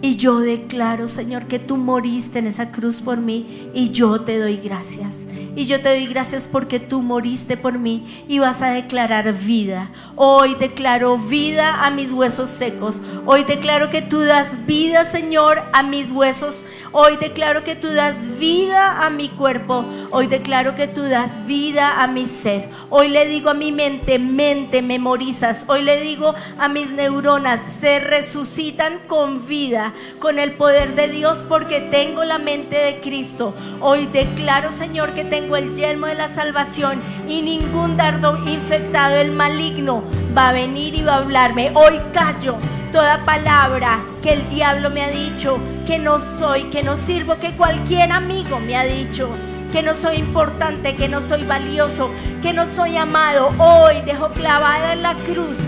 Y 0.00 0.16
yo 0.16 0.38
declaro, 0.38 1.08
Señor, 1.08 1.46
que 1.46 1.58
tú 1.58 1.76
moriste 1.76 2.38
en 2.38 2.46
esa 2.46 2.70
cruz 2.70 3.00
por 3.00 3.18
mí 3.18 3.70
y 3.74 3.90
yo 3.90 4.20
te 4.20 4.38
doy 4.38 4.56
gracias. 4.56 5.26
Y 5.56 5.64
yo 5.64 5.80
te 5.80 5.88
doy 5.88 6.06
gracias 6.06 6.46
porque 6.52 6.78
tú 6.78 7.00
moriste 7.00 7.56
por 7.56 7.78
mí 7.78 8.04
y 8.28 8.40
vas 8.40 8.60
a 8.60 8.68
declarar 8.68 9.32
vida. 9.32 9.90
Hoy 10.14 10.54
declaro 10.56 11.16
vida 11.16 11.86
a 11.86 11.90
mis 11.90 12.12
huesos 12.12 12.50
secos. 12.50 13.00
Hoy 13.24 13.44
declaro 13.44 13.88
que 13.88 14.02
tú 14.02 14.20
das 14.20 14.66
vida, 14.66 15.06
Señor, 15.06 15.62
a 15.72 15.82
mis 15.82 16.10
huesos. 16.10 16.66
Hoy 16.92 17.16
declaro 17.16 17.64
que 17.64 17.74
tú 17.74 17.88
das 17.88 18.38
vida 18.38 19.06
a 19.06 19.08
mi 19.08 19.30
cuerpo. 19.30 19.86
Hoy 20.10 20.26
declaro 20.26 20.74
que 20.74 20.88
tú 20.88 21.02
das 21.02 21.46
vida 21.46 22.02
a 22.02 22.06
mi 22.06 22.26
ser. 22.26 22.68
Hoy 22.90 23.08
le 23.08 23.24
digo 23.24 23.48
a 23.48 23.54
mi 23.54 23.72
mente, 23.72 24.18
mente, 24.18 24.82
memorizas. 24.82 25.64
Hoy 25.68 25.82
le 25.82 26.02
digo 26.02 26.34
a 26.58 26.68
mis 26.68 26.90
neuronas, 26.90 27.60
se 27.80 27.98
resucitan 28.00 28.98
con 29.06 29.46
vida, 29.46 29.94
con 30.18 30.38
el 30.38 30.52
poder 30.52 30.94
de 30.94 31.08
Dios 31.08 31.46
porque 31.48 31.80
tengo 31.80 32.24
la 32.24 32.36
mente 32.38 32.76
de 32.76 33.00
Cristo. 33.00 33.54
Hoy 33.80 34.04
declaro, 34.06 34.70
Señor, 34.70 35.14
que 35.14 35.24
tengo 35.24 35.45
el 35.54 35.74
yelmo 35.74 36.06
de 36.06 36.16
la 36.16 36.26
salvación 36.26 37.00
y 37.28 37.42
ningún 37.42 37.96
dardo 37.96 38.36
infectado, 38.48 39.16
el 39.16 39.30
maligno, 39.30 40.02
va 40.36 40.48
a 40.48 40.52
venir 40.52 40.94
y 40.94 41.02
va 41.02 41.14
a 41.14 41.18
hablarme. 41.18 41.70
Hoy 41.74 42.00
callo 42.12 42.56
toda 42.90 43.24
palabra 43.24 44.02
que 44.22 44.32
el 44.32 44.48
diablo 44.48 44.90
me 44.90 45.02
ha 45.02 45.10
dicho, 45.10 45.58
que 45.86 45.98
no 45.98 46.18
soy, 46.18 46.64
que 46.64 46.82
no 46.82 46.96
sirvo, 46.96 47.36
que 47.38 47.54
cualquier 47.54 48.10
amigo 48.10 48.58
me 48.58 48.76
ha 48.76 48.84
dicho. 48.84 49.28
Que 49.70 49.82
no 49.82 49.92
soy 49.92 50.16
importante, 50.16 50.94
que 50.94 51.08
no 51.08 51.20
soy 51.20 51.44
valioso, 51.44 52.10
que 52.40 52.54
no 52.54 52.66
soy 52.66 52.96
amado. 52.96 53.50
Hoy 53.58 54.00
dejo 54.06 54.30
clavada 54.30 54.94
en 54.94 55.02
la 55.02 55.14
cruz 55.16 55.58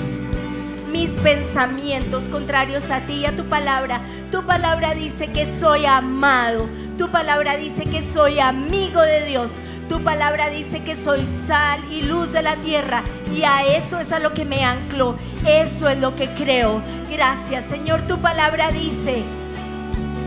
mis 0.93 1.11
pensamientos 1.11 2.25
contrarios 2.25 2.91
a 2.91 3.01
ti 3.03 3.15
y 3.15 3.27
a 3.27 3.37
tu 3.37 3.45
palabra. 3.45 4.01
Tu 4.31 4.43
palabra 4.45 4.95
dice 4.95 5.29
que 5.29 5.47
soy 5.59 5.87
amado. 5.87 6.69
Tu 6.99 7.09
palabra 7.13 7.57
dice 7.57 7.85
que 7.85 8.05
soy 8.05 8.41
amigo 8.41 9.01
de 9.01 9.25
Dios. 9.25 9.53
Tu 9.89 10.03
palabra 10.03 10.51
dice 10.51 10.83
que 10.83 10.97
soy 10.97 11.25
sal 11.47 11.81
y 11.93 12.03
luz 12.03 12.33
de 12.33 12.43
la 12.43 12.57
tierra. 12.57 13.05
Y 13.33 13.45
a 13.45 13.77
eso 13.77 14.01
es 14.01 14.11
a 14.11 14.19
lo 14.19 14.35
que 14.35 14.45
me 14.45 14.65
anclo. 14.65 15.15
Eso 15.47 15.89
es 15.89 15.97
lo 15.99 16.17
que 16.17 16.29
creo. 16.35 16.83
Gracias, 17.09 17.67
Señor. 17.67 18.01
Tu 18.09 18.19
palabra 18.19 18.73
dice 18.73 19.23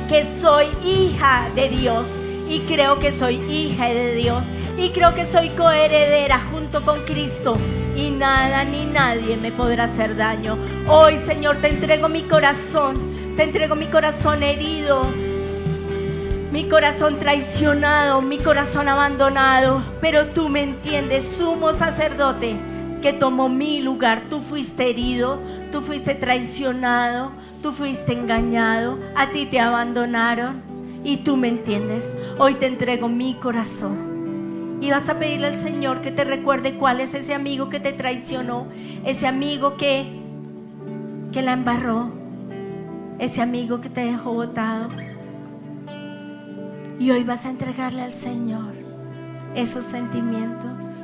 que 0.07 0.23
soy 0.23 0.67
hija 0.81 1.49
de 1.55 1.67
Dios. 1.67 2.15
Y 2.47 2.61
creo 2.61 2.99
que 2.99 3.11
soy 3.11 3.35
hija 3.51 3.87
de 3.87 4.15
Dios. 4.15 4.43
Y 4.77 4.91
creo 4.91 5.13
que 5.13 5.25
soy 5.25 5.49
coheredera 5.49 6.39
junto 6.53 6.85
con 6.85 7.03
Cristo. 7.03 7.57
Y 7.97 8.11
nada 8.11 8.63
ni 8.63 8.85
nadie 8.85 9.35
me 9.35 9.51
podrá 9.51 9.83
hacer 9.83 10.15
daño. 10.15 10.57
Hoy, 10.87 11.17
Señor, 11.17 11.57
te 11.57 11.67
entrego 11.67 12.07
mi 12.07 12.21
corazón. 12.21 12.95
Te 13.35 13.43
entrego 13.43 13.75
mi 13.75 13.87
corazón 13.87 14.41
herido. 14.41 15.30
Mi 16.51 16.67
corazón 16.67 17.17
traicionado, 17.17 18.21
mi 18.21 18.37
corazón 18.37 18.89
abandonado. 18.89 19.81
Pero 20.01 20.27
tú 20.27 20.49
me 20.49 20.61
entiendes, 20.61 21.23
sumo 21.23 21.73
sacerdote 21.73 22.57
que 23.01 23.13
tomó 23.13 23.47
mi 23.47 23.79
lugar. 23.79 24.23
Tú 24.29 24.41
fuiste 24.41 24.89
herido, 24.89 25.39
tú 25.71 25.81
fuiste 25.81 26.13
traicionado, 26.13 27.31
tú 27.63 27.71
fuiste 27.71 28.11
engañado. 28.11 28.99
A 29.15 29.31
ti 29.31 29.45
te 29.45 29.61
abandonaron. 29.61 30.61
Y 31.05 31.17
tú 31.17 31.37
me 31.37 31.47
entiendes. 31.47 32.17
Hoy 32.37 32.55
te 32.55 32.67
entrego 32.67 33.07
mi 33.07 33.35
corazón. 33.35 34.77
Y 34.81 34.91
vas 34.91 35.07
a 35.07 35.19
pedirle 35.19 35.47
al 35.47 35.55
Señor 35.55 36.01
que 36.01 36.11
te 36.11 36.25
recuerde 36.25 36.75
cuál 36.75 36.99
es 36.99 37.13
ese 37.13 37.33
amigo 37.33 37.69
que 37.69 37.79
te 37.79 37.93
traicionó, 37.93 38.67
ese 39.05 39.25
amigo 39.25 39.77
que, 39.77 40.19
que 41.31 41.41
la 41.43 41.53
embarró, 41.53 42.11
ese 43.19 43.41
amigo 43.41 43.79
que 43.79 43.89
te 43.89 44.01
dejó 44.01 44.33
botado. 44.33 44.89
Y 46.99 47.11
hoy 47.11 47.23
vas 47.23 47.45
a 47.45 47.49
entregarle 47.49 48.03
al 48.03 48.13
Señor 48.13 48.73
esos 49.55 49.85
sentimientos. 49.85 51.01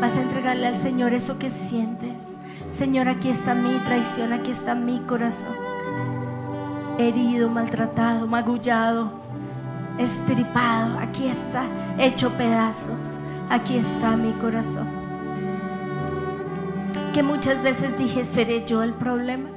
Vas 0.00 0.16
a 0.16 0.22
entregarle 0.22 0.66
al 0.66 0.76
Señor 0.76 1.12
eso 1.12 1.38
que 1.38 1.50
sientes. 1.50 2.14
Señor, 2.70 3.08
aquí 3.08 3.28
está 3.28 3.54
mi 3.54 3.74
traición, 3.80 4.32
aquí 4.32 4.50
está 4.50 4.74
mi 4.74 5.00
corazón. 5.00 5.54
Herido, 6.98 7.48
maltratado, 7.50 8.26
magullado, 8.26 9.12
estripado. 9.98 10.98
Aquí 10.98 11.26
está, 11.26 11.64
hecho 11.98 12.30
pedazos. 12.38 13.18
Aquí 13.50 13.76
está 13.76 14.16
mi 14.16 14.32
corazón. 14.34 14.88
Que 17.12 17.22
muchas 17.22 17.62
veces 17.62 17.98
dije, 17.98 18.24
¿seré 18.24 18.64
yo 18.64 18.82
el 18.82 18.94
problema? 18.94 19.48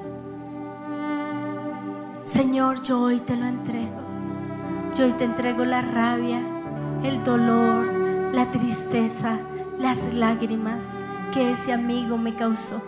Señor, 2.24 2.82
yo 2.82 3.00
hoy 3.00 3.20
te 3.20 3.38
lo 3.38 3.46
entrego. 3.46 4.03
Yo 4.96 5.06
hoy 5.06 5.14
te 5.14 5.24
entrego 5.24 5.66
la 5.66 5.82
rabia, 5.82 6.40
el 7.04 7.24
dolor, 7.24 7.88
la 8.32 8.52
tristeza, 8.52 9.40
las 9.80 10.14
lágrimas 10.14 10.86
que 11.34 11.54
ese 11.54 11.74
amigo 11.74 12.16
me 12.20 12.36
causó. 12.36 12.80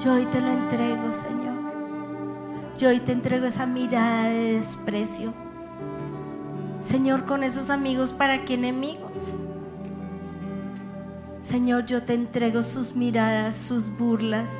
Yo 0.00 0.12
hoy 0.14 0.26
te 0.26 0.40
lo 0.40 0.52
entrego, 0.52 1.10
Señor. 1.10 1.56
Yo 2.78 2.90
hoy 2.90 3.00
te 3.00 3.10
entrego 3.10 3.46
esa 3.46 3.66
mirada 3.66 4.28
de 4.28 4.52
desprecio. 4.52 5.34
Señor, 6.78 7.24
con 7.24 7.42
esos 7.42 7.70
amigos, 7.70 8.12
¿para 8.12 8.44
qué 8.44 8.54
enemigos? 8.54 9.36
Señor, 11.42 11.86
yo 11.86 12.04
te 12.04 12.14
entrego 12.14 12.62
sus 12.62 12.94
miradas, 12.94 13.56
sus 13.56 13.90
burlas. 13.98 14.52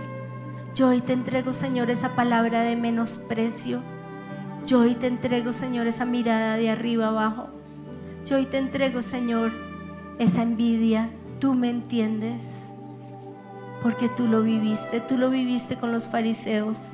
Yo 0.74 0.88
hoy 0.88 1.00
te 1.00 1.12
entrego, 1.12 1.52
Señor, 1.52 1.90
esa 1.90 2.16
palabra 2.16 2.62
de 2.62 2.74
menosprecio. 2.74 3.93
Yo 4.66 4.80
hoy 4.80 4.94
te 4.94 5.08
entrego, 5.08 5.52
Señor, 5.52 5.86
esa 5.86 6.06
mirada 6.06 6.56
de 6.56 6.70
arriba 6.70 7.08
abajo. 7.08 7.48
Yo 8.24 8.36
hoy 8.36 8.46
te 8.46 8.56
entrego, 8.56 9.02
Señor, 9.02 9.52
esa 10.18 10.40
envidia. 10.42 11.10
Tú 11.38 11.52
me 11.52 11.68
entiendes. 11.68 12.70
Porque 13.82 14.08
tú 14.08 14.26
lo 14.26 14.42
viviste. 14.42 15.00
Tú 15.00 15.18
lo 15.18 15.28
viviste 15.28 15.76
con 15.76 15.92
los 15.92 16.08
fariseos. 16.08 16.92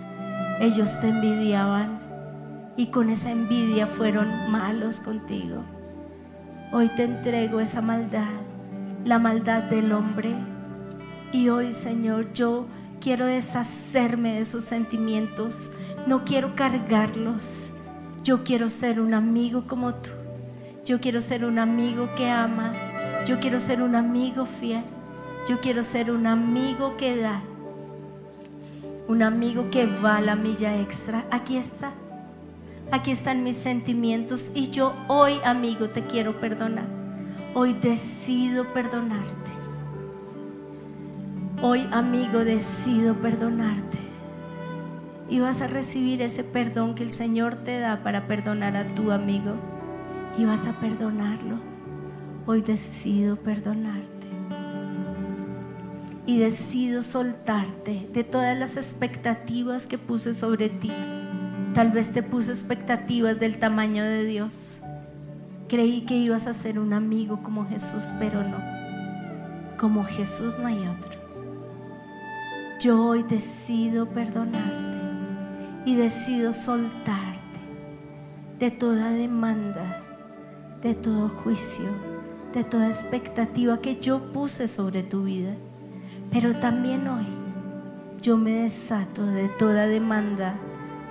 Ellos 0.60 0.98
te 1.00 1.10
envidiaban. 1.10 2.00
Y 2.76 2.88
con 2.88 3.08
esa 3.08 3.30
envidia 3.30 3.86
fueron 3.86 4.50
malos 4.50 4.98
contigo. 4.98 5.62
Hoy 6.72 6.88
te 6.96 7.04
entrego 7.04 7.60
esa 7.60 7.82
maldad. 7.82 8.32
La 9.04 9.20
maldad 9.20 9.62
del 9.64 9.92
hombre. 9.92 10.34
Y 11.30 11.50
hoy, 11.50 11.72
Señor, 11.72 12.32
yo 12.32 12.66
quiero 13.00 13.26
deshacerme 13.26 14.34
de 14.34 14.40
esos 14.40 14.64
sentimientos. 14.64 15.72
No 16.06 16.24
quiero 16.24 16.54
cargarlos. 16.54 17.72
Yo 18.22 18.44
quiero 18.44 18.68
ser 18.68 19.00
un 19.00 19.14
amigo 19.14 19.64
como 19.66 19.94
tú. 19.94 20.10
Yo 20.84 21.00
quiero 21.00 21.20
ser 21.20 21.44
un 21.44 21.58
amigo 21.58 22.10
que 22.14 22.28
ama. 22.28 22.72
Yo 23.26 23.40
quiero 23.40 23.58
ser 23.58 23.82
un 23.82 23.96
amigo 23.96 24.44
fiel. 24.44 24.84
Yo 25.48 25.60
quiero 25.60 25.82
ser 25.82 26.10
un 26.10 26.26
amigo 26.26 26.96
que 26.96 27.16
da. 27.16 27.42
Un 29.08 29.22
amigo 29.22 29.70
que 29.70 29.86
va 29.86 30.20
la 30.20 30.36
milla 30.36 30.78
extra. 30.80 31.24
Aquí 31.30 31.56
está. 31.56 31.92
Aquí 32.92 33.10
están 33.10 33.42
mis 33.42 33.56
sentimientos. 33.56 34.50
Y 34.54 34.70
yo 34.70 34.94
hoy, 35.08 35.34
amigo, 35.44 35.88
te 35.88 36.04
quiero 36.04 36.38
perdonar. 36.38 36.86
Hoy 37.54 37.72
decido 37.72 38.72
perdonarte. 38.72 39.50
Hoy, 41.62 41.86
amigo, 41.92 42.38
decido 42.38 43.16
perdonarte. 43.16 43.98
Y 45.28 45.40
vas 45.40 45.60
a 45.60 45.66
recibir 45.66 46.22
ese 46.22 46.42
perdón 46.42 46.94
que 46.94 47.02
el 47.02 47.12
Señor 47.12 47.54
te 47.56 47.78
da 47.78 48.02
para 48.02 48.26
perdonar 48.26 48.78
a 48.78 48.86
tu 48.94 49.10
amigo. 49.10 49.56
Y 50.38 50.46
vas 50.46 50.66
a 50.66 50.80
perdonarlo. 50.80 51.60
hoy 52.46 52.62
decido 52.62 53.36
perdonarte. 53.36 54.26
Y 56.24 56.38
decido 56.38 57.02
soltarte 57.02 58.08
de 58.10 58.24
todas 58.24 58.58
las 58.58 58.78
expectativas 58.78 59.86
que 59.86 59.98
puse 59.98 60.32
sobre 60.32 60.70
ti. 60.70 60.90
Tal 61.74 61.92
vez 61.92 62.12
te 62.12 62.22
puse 62.22 62.52
expectativas 62.52 63.38
del 63.38 63.58
tamaño 63.58 64.02
de 64.02 64.24
Dios. 64.24 64.80
Creí 65.68 66.06
que 66.06 66.16
ibas 66.16 66.46
a 66.46 66.54
ser 66.54 66.78
un 66.78 66.94
amigo 66.94 67.42
como 67.42 67.68
Jesús, 67.68 68.04
pero 68.18 68.42
no. 68.42 68.56
Como 69.76 70.04
Jesús 70.04 70.58
no 70.58 70.66
hay 70.66 70.86
otro. 70.86 71.19
Yo 72.80 73.04
hoy 73.04 73.24
decido 73.24 74.08
perdonarte 74.08 74.98
y 75.84 75.96
decido 75.96 76.50
soltarte 76.54 77.60
de 78.58 78.70
toda 78.70 79.10
demanda, 79.10 80.02
de 80.80 80.94
todo 80.94 81.28
juicio, 81.28 81.90
de 82.54 82.64
toda 82.64 82.88
expectativa 82.88 83.82
que 83.82 84.00
yo 84.00 84.32
puse 84.32 84.66
sobre 84.66 85.02
tu 85.02 85.24
vida. 85.24 85.54
Pero 86.32 86.56
también 86.56 87.06
hoy 87.06 87.26
yo 88.22 88.38
me 88.38 88.62
desato 88.62 89.26
de 89.26 89.50
toda 89.50 89.86
demanda, 89.86 90.58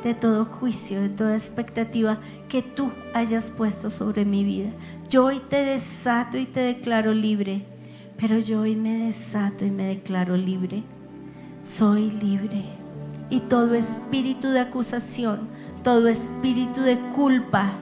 de 0.03 0.15
todo 0.15 0.45
juicio, 0.45 0.99
de 1.01 1.09
toda 1.09 1.36
expectativa 1.36 2.20
que 2.47 2.63
tú 2.63 2.91
hayas 3.13 3.51
puesto 3.51 3.91
sobre 3.91 4.26
mi 4.26 4.43
vida. 4.43 4.72
Yo 5.07 5.26
hoy 5.26 5.39
te 5.39 5.57
desato 5.57 6.39
y 6.39 6.47
te 6.47 6.61
declaro 6.61 7.13
libre, 7.13 7.63
pero 8.17 8.39
yo 8.39 8.61
hoy 8.61 8.76
me 8.76 8.97
desato 8.97 9.67
y 9.67 9.70
me 9.70 9.86
declaro 9.86 10.36
libre. 10.36 10.84
Soy 11.62 12.10
libre. 12.12 12.64
Y 13.30 13.41
todo 13.41 13.76
espíritu 13.76 14.47
de 14.47 14.62
acusación, 14.62 15.49
todo 15.84 16.07
espíritu 16.07 16.82
de 16.82 16.97
culpa, 17.14 17.74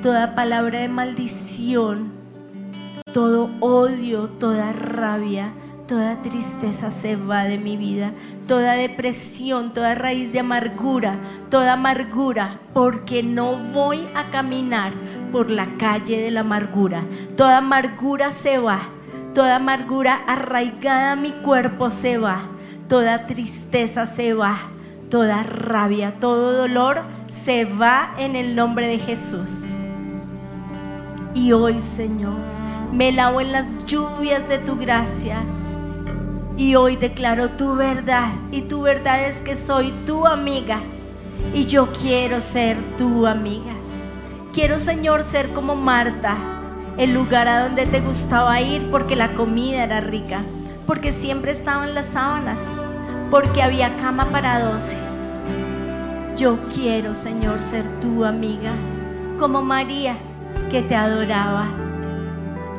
toda 0.00 0.34
palabra 0.34 0.80
de 0.80 0.88
maldición, 0.88 2.10
todo 3.12 3.50
odio, 3.60 4.28
toda 4.28 4.72
rabia, 4.72 5.52
toda 5.86 6.22
tristeza 6.22 6.90
se 6.90 7.16
va 7.16 7.44
de 7.44 7.58
mi 7.58 7.76
vida, 7.76 8.12
toda 8.46 8.72
depresión, 8.72 9.74
toda 9.74 9.94
raíz 9.94 10.32
de 10.32 10.40
amargura, 10.40 11.16
toda 11.50 11.74
amargura, 11.74 12.58
porque 12.72 13.22
no 13.22 13.58
voy 13.72 14.08
a 14.14 14.30
caminar 14.30 14.92
por 15.32 15.50
la 15.50 15.66
calle 15.76 16.20
de 16.20 16.30
la 16.30 16.40
amargura. 16.40 17.04
Toda 17.36 17.58
amargura 17.58 18.32
se 18.32 18.56
va, 18.58 18.80
toda 19.34 19.56
amargura 19.56 20.16
arraigada 20.26 21.12
a 21.12 21.16
mi 21.16 21.30
cuerpo 21.30 21.90
se 21.90 22.18
va, 22.18 22.48
toda 22.88 23.26
tristeza 23.26 24.06
se 24.06 24.34
va, 24.34 24.58
toda 25.10 25.42
rabia, 25.42 26.14
todo 26.18 26.52
dolor 26.52 27.02
se 27.28 27.66
va 27.66 28.14
en 28.18 28.34
el 28.34 28.54
nombre 28.54 28.86
de 28.86 28.98
Jesús. 28.98 29.74
Y 31.34 31.52
hoy, 31.52 31.78
Señor, 31.78 32.38
me 32.92 33.12
lavo 33.12 33.40
en 33.40 33.52
las 33.52 33.84
lluvias 33.86 34.48
de 34.48 34.58
tu 34.58 34.76
gracia. 34.76 35.44
Y 36.56 36.74
hoy 36.74 36.96
declaro 36.96 37.50
tu 37.50 37.76
verdad. 37.76 38.32
Y 38.50 38.62
tu 38.62 38.80
verdad 38.82 39.28
es 39.28 39.42
que 39.42 39.54
soy 39.54 39.92
tu 40.06 40.26
amiga. 40.26 40.80
Y 41.54 41.66
yo 41.66 41.92
quiero 41.92 42.40
ser 42.40 42.76
tu 42.96 43.26
amiga. 43.26 43.74
Quiero, 44.52 44.78
Señor, 44.78 45.22
ser 45.22 45.52
como 45.52 45.76
Marta. 45.76 46.36
El 46.96 47.14
lugar 47.14 47.46
a 47.46 47.62
donde 47.62 47.86
te 47.86 48.00
gustaba 48.00 48.60
ir 48.60 48.90
porque 48.90 49.14
la 49.14 49.34
comida 49.34 49.84
era 49.84 50.00
rica. 50.00 50.42
Porque 50.88 51.12
siempre 51.12 51.52
estaban 51.52 51.94
las 51.94 52.06
sábanas. 52.06 52.78
Porque 53.30 53.62
había 53.62 53.94
cama 53.96 54.24
para 54.30 54.58
doce. 54.64 54.96
Yo 56.34 56.58
quiero, 56.74 57.12
Señor, 57.12 57.58
ser 57.58 57.84
tu 58.00 58.24
amiga. 58.24 58.72
Como 59.38 59.60
María 59.60 60.16
que 60.70 60.80
te 60.80 60.96
adoraba. 60.96 61.68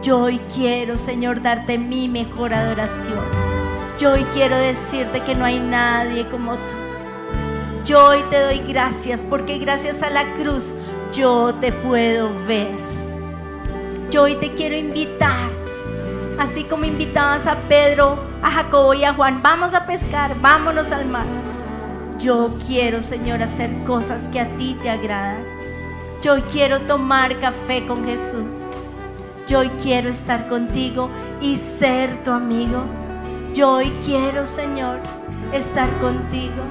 Yo 0.01 0.24
hoy 0.24 0.41
quiero, 0.55 0.97
Señor, 0.97 1.43
darte 1.43 1.78
mi 1.78 2.10
mejor 2.10 2.51
adoración. 2.51 3.24
Yo 3.99 4.14
hoy 4.14 4.24
quiero 4.34 4.57
decirte 4.57 5.22
que 5.22 5.36
no 5.36 5.45
hay 5.45 5.60
nadie 5.60 6.28
como 6.30 6.53
tú. 6.53 6.76
Yo 7.86 8.07
hoy 8.07 8.24
te 8.32 8.41
doy 8.41 8.60
gracias 8.68 9.22
porque 9.22 9.60
gracias 9.60 10.01
a 10.01 10.10
la 10.10 10.34
cruz 10.34 10.78
yo 11.14 11.53
te 11.62 11.72
puedo 11.72 12.32
ver. 12.47 12.76
Yo 14.10 14.24
hoy 14.24 14.34
te 14.34 14.51
quiero 14.55 14.76
invitar, 14.76 15.51
así 16.40 16.64
como 16.64 16.86
invitabas 16.86 17.46
a 17.48 17.58
Pedro, 17.68 18.18
a 18.42 18.50
Jacobo 18.50 18.94
y 18.94 19.04
a 19.04 19.14
Juan, 19.14 19.42
vamos 19.42 19.74
a 19.74 19.86
pescar, 19.86 20.40
vámonos 20.40 20.92
al 20.92 21.06
mar. 21.06 21.26
Yo 22.18 22.52
quiero, 22.66 23.02
Señor, 23.02 23.44
hacer 23.44 23.84
cosas 23.84 24.24
que 24.32 24.40
a 24.40 24.48
ti 24.58 24.78
te 24.82 24.90
agradan. 24.90 25.44
Yo 26.22 26.36
quiero 26.52 26.82
tomar 26.82 27.40
café 27.40 27.86
con 27.86 28.04
Jesús. 28.04 28.52
Yo 29.48 29.60
hoy 29.60 29.70
quiero 29.82 30.10
estar 30.10 30.48
contigo 30.48 31.10
y 31.42 31.58
ser 31.58 32.24
tu 32.24 32.32
amigo. 32.32 32.84
Yo 33.54 33.76
hoy 33.76 33.92
quiero, 34.06 34.46
Señor, 34.46 35.00
estar 35.54 35.90
contigo. 36.00 36.64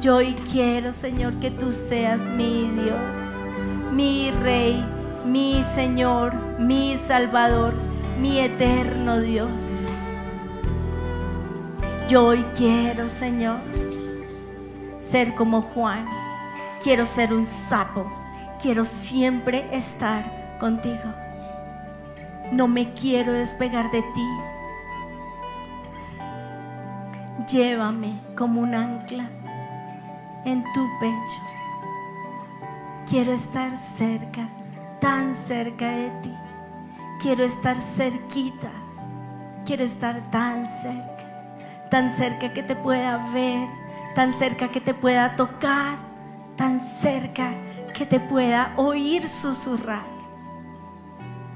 Yo 0.00 0.16
hoy 0.16 0.34
quiero, 0.52 0.92
Señor, 0.92 1.34
que 1.34 1.50
tú 1.50 1.72
seas 1.72 2.20
mi 2.20 2.68
Dios, 2.74 3.20
mi 3.92 4.30
Rey, 4.42 4.84
mi 5.24 5.64
Señor, 5.72 6.34
mi 6.58 6.98
Salvador, 6.98 7.72
mi 8.20 8.38
eterno 8.40 9.20
Dios. 9.20 9.88
Yo 12.08 12.26
hoy 12.26 12.44
quiero, 12.54 13.08
Señor, 13.08 13.58
ser 15.00 15.34
como 15.34 15.62
Juan. 15.62 16.06
Quiero 16.82 17.04
ser 17.06 17.32
un 17.32 17.46
sapo. 17.46 18.10
Quiero 18.60 18.84
siempre 18.84 19.68
estar 19.72 20.58
contigo. 20.58 21.14
No 22.52 22.68
me 22.68 22.92
quiero 22.92 23.32
despegar 23.32 23.90
de 23.90 24.02
ti. 24.02 24.28
Llévame 27.50 28.14
como 28.36 28.60
un 28.60 28.74
ancla 28.74 29.28
en 30.44 30.62
tu 30.72 30.88
pecho. 31.00 31.40
Quiero 33.08 33.32
estar 33.32 33.76
cerca, 33.76 34.48
tan 35.00 35.34
cerca 35.34 35.88
de 35.90 36.10
ti. 36.22 36.34
Quiero 37.20 37.44
estar 37.44 37.80
cerquita. 37.80 38.70
Quiero 39.64 39.82
estar 39.82 40.30
tan 40.30 40.68
cerca, 40.82 41.88
tan 41.90 42.10
cerca 42.10 42.52
que 42.52 42.62
te 42.62 42.76
pueda 42.76 43.16
ver, 43.32 43.66
tan 44.14 44.32
cerca 44.32 44.70
que 44.70 44.80
te 44.80 44.92
pueda 44.92 45.36
tocar, 45.36 45.96
tan 46.56 46.80
cerca 46.80 47.54
que 47.94 48.04
te 48.04 48.20
pueda 48.20 48.74
oír 48.76 49.26
susurrar. 49.26 50.04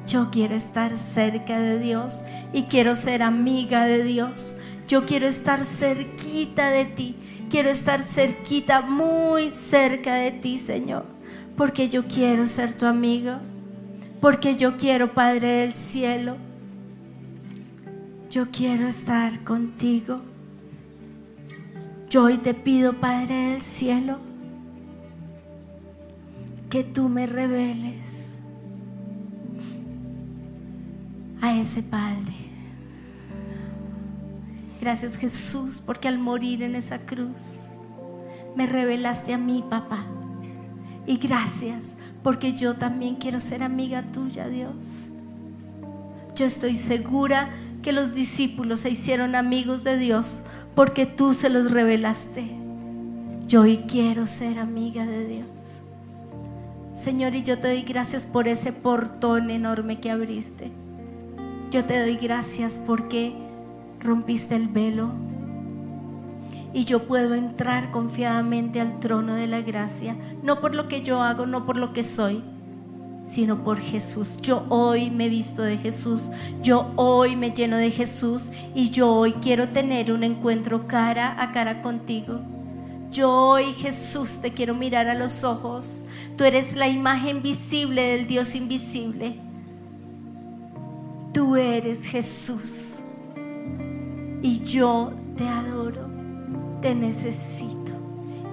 Yo 0.07 0.31
quiero 0.31 0.55
estar 0.55 0.97
cerca 0.97 1.61
de 1.61 1.79
Dios 1.79 2.21
y 2.55 2.63
quiero 2.63 2.95
ser 2.95 3.23
amiga 3.23 3.85
de 3.85 4.03
Dios. 4.03 4.55
Yo 4.87 5.05
quiero 5.05 5.27
estar 5.27 5.63
cerquita 5.63 6.71
de 6.71 6.87
ti. 6.87 7.19
Quiero 7.51 7.69
estar 7.69 8.01
cerquita, 8.01 8.81
muy 8.81 9.51
cerca 9.51 10.15
de 10.15 10.31
ti, 10.31 10.57
Señor. 10.57 11.05
Porque 11.59 11.91
yo 11.91 12.07
quiero 12.07 12.47
ser 12.47 12.73
tu 12.73 12.87
amigo. 12.87 13.35
Porque 14.21 14.57
yo 14.57 14.77
quiero, 14.77 15.13
Padre 15.15 15.49
del 15.49 15.75
cielo. 15.75 16.37
Yo 18.31 18.51
quiero 18.51 18.87
estar 18.89 19.45
contigo. 19.45 20.21
Yo 22.11 22.25
hoy 22.25 22.39
te 22.39 22.55
pido, 22.55 22.95
Padre 22.95 23.35
del 23.35 23.61
cielo, 23.61 24.19
que 26.71 26.85
tú 26.85 27.09
me 27.09 27.27
reveles 27.27 28.39
a 31.41 31.55
ese 31.57 31.83
Padre. 31.83 32.35
Gracias 34.81 35.17
Jesús, 35.17 35.83
porque 35.85 36.09
al 36.09 36.19
morir 36.19 36.63
en 36.63 36.77
esa 36.77 37.01
cruz 37.01 37.67
me 38.57 38.67
revelaste 38.67 39.35
a 39.35 39.39
mí, 39.39 39.65
papá. 39.69 40.07
Y 41.07 41.17
gracias, 41.19 41.97
porque 42.29 42.53
yo 42.53 42.75
también 42.75 43.15
quiero 43.15 43.41
ser 43.41 43.63
amiga 43.63 44.03
tuya, 44.13 44.47
Dios. 44.49 45.09
Yo 46.37 46.45
estoy 46.45 46.75
segura 46.75 47.49
que 47.81 47.91
los 47.91 48.15
discípulos 48.15 48.81
se 48.81 48.91
hicieron 48.91 49.35
amigos 49.35 49.83
de 49.83 49.97
Dios 49.97 50.43
porque 50.75 51.07
tú 51.07 51.33
se 51.33 51.49
los 51.49 51.71
revelaste. 51.71 52.45
Yo 53.47 53.63
hoy 53.63 53.79
quiero 53.89 54.27
ser 54.27 54.59
amiga 54.59 55.07
de 55.07 55.27
Dios. 55.27 55.81
Señor, 56.95 57.35
y 57.35 57.45
yo 57.45 57.57
te 57.57 57.69
doy 57.69 57.81
gracias 57.81 58.27
por 58.27 58.47
ese 58.47 58.75
portón 58.75 59.51
enorme 59.51 59.99
que 59.99 60.11
abriste. 60.11 60.71
Yo 61.71 61.87
te 61.87 61.99
doy 61.99 62.17
gracias 62.17 62.79
porque 62.87 63.33
rompiste 64.01 64.55
el 64.55 64.69
velo 64.69 65.13
y 66.73 66.85
yo 66.85 67.05
puedo 67.05 67.35
entrar 67.35 67.91
confiadamente 67.91 68.81
al 68.81 69.01
trono 69.01 69.35
de 69.35 69.47
la 69.47 69.63
gracia, 69.63 70.17
no 70.43 70.61
por 70.61 70.75
lo 70.75 70.89
que 70.89 71.03
yo 71.03 71.23
hago, 71.23 71.47
no 71.47 71.67
por 71.67 71.77
lo 71.77 71.93
que 71.93 72.05
soy, 72.05 72.43
sino 73.25 73.65
por 73.65 73.79
Jesús. 73.79 74.39
Yo 74.43 74.65
hoy 74.69 75.11
me 75.11 75.29
visto 75.29 75.63
de 75.63 75.77
Jesús, 75.79 76.31
yo 76.63 76.93
hoy 76.97 77.37
me 77.37 77.51
lleno 77.51 77.77
de 77.77 77.91
Jesús 77.91 78.51
y 78.75 78.91
yo 78.91 79.13
hoy 79.13 79.33
quiero 79.35 79.69
tener 79.69 80.13
un 80.13 80.25
encuentro 80.25 80.87
cara 80.87 81.41
a 81.43 81.53
cara 81.53 81.83
contigo. 81.83 82.41
Yo 83.11 83.33
hoy, 83.33 83.65
Jesús, 83.73 84.41
te 84.43 84.53
quiero 84.53 84.75
mirar 84.75 85.09
a 85.09 85.15
los 85.15 85.43
ojos. 85.43 86.05
Tú 86.37 86.45
eres 86.45 86.77
la 86.77 86.89
imagen 86.89 87.43
visible 87.43 88.03
del 88.03 88.27
Dios 88.27 88.55
invisible. 88.55 89.41
tú 91.39 91.55
eres 91.57 92.05
Jesús. 92.05 92.97
Y 94.43 94.59
yo 94.65 95.13
te 95.37 95.47
adoro, 95.47 96.08
te 96.81 96.95
necesito. 96.95 97.93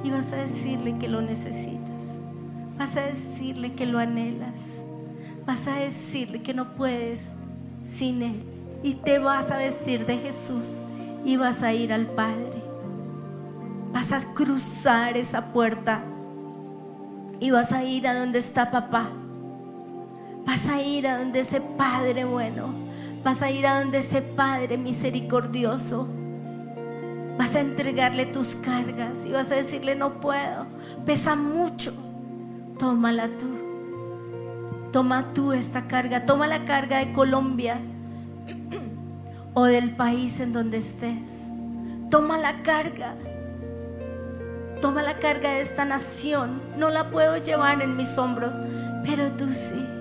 Y 0.03 0.11
vas 0.11 0.31
a 0.33 0.37
decirle 0.37 0.97
que 0.97 1.07
lo 1.07 1.21
necesitas. 1.21 2.03
Vas 2.77 2.97
a 2.97 3.01
decirle 3.01 3.73
que 3.73 3.85
lo 3.85 3.99
anhelas. 3.99 4.81
Vas 5.45 5.67
a 5.67 5.75
decirle 5.75 6.41
que 6.41 6.53
no 6.53 6.73
puedes 6.75 7.31
sin 7.83 8.21
Él. 8.21 8.43
Y 8.83 8.95
te 8.95 9.19
vas 9.19 9.51
a 9.51 9.57
vestir 9.57 10.05
de 10.05 10.17
Jesús 10.17 10.77
y 11.23 11.37
vas 11.37 11.63
a 11.63 11.73
ir 11.73 11.91
al 11.91 12.05
Padre. 12.05 12.63
Vas 13.91 14.11
a 14.11 14.33
cruzar 14.33 15.17
esa 15.17 15.53
puerta 15.53 16.03
y 17.39 17.49
vas 17.51 17.71
a 17.71 17.83
ir 17.83 18.07
a 18.07 18.19
donde 18.19 18.39
está 18.39 18.71
papá. 18.71 19.09
Vas 20.45 20.67
a 20.67 20.81
ir 20.81 21.07
a 21.07 21.17
donde 21.17 21.39
ese 21.39 21.61
Padre 21.61 22.25
bueno. 22.25 22.73
Vas 23.23 23.41
a 23.41 23.49
ir 23.49 23.65
a 23.65 23.79
donde 23.79 23.99
ese 23.99 24.21
Padre 24.21 24.77
misericordioso. 24.77 26.07
Vas 27.37 27.55
a 27.55 27.59
entregarle 27.59 28.25
tus 28.25 28.55
cargas 28.55 29.25
y 29.25 29.31
vas 29.31 29.51
a 29.51 29.55
decirle, 29.55 29.95
no 29.95 30.21
puedo, 30.21 30.65
pesa 31.05 31.35
mucho. 31.35 31.91
Tómala 32.77 33.27
tú. 33.37 33.47
Toma 34.91 35.33
tú 35.33 35.51
esta 35.51 35.87
carga. 35.87 36.25
Toma 36.25 36.47
la 36.47 36.65
carga 36.65 36.99
de 36.99 37.11
Colombia 37.11 37.79
o 39.53 39.65
del 39.65 39.95
país 39.95 40.39
en 40.39 40.53
donde 40.53 40.77
estés. 40.77 41.47
Toma 42.09 42.37
la 42.37 42.61
carga. 42.63 43.15
Toma 44.81 45.01
la 45.01 45.19
carga 45.19 45.51
de 45.51 45.61
esta 45.61 45.83
nación. 45.83 46.61
No 46.77 46.89
la 46.89 47.09
puedo 47.11 47.37
llevar 47.37 47.81
en 47.81 47.97
mis 47.97 48.17
hombros, 48.17 48.55
pero 49.03 49.31
tú 49.31 49.49
sí. 49.49 49.94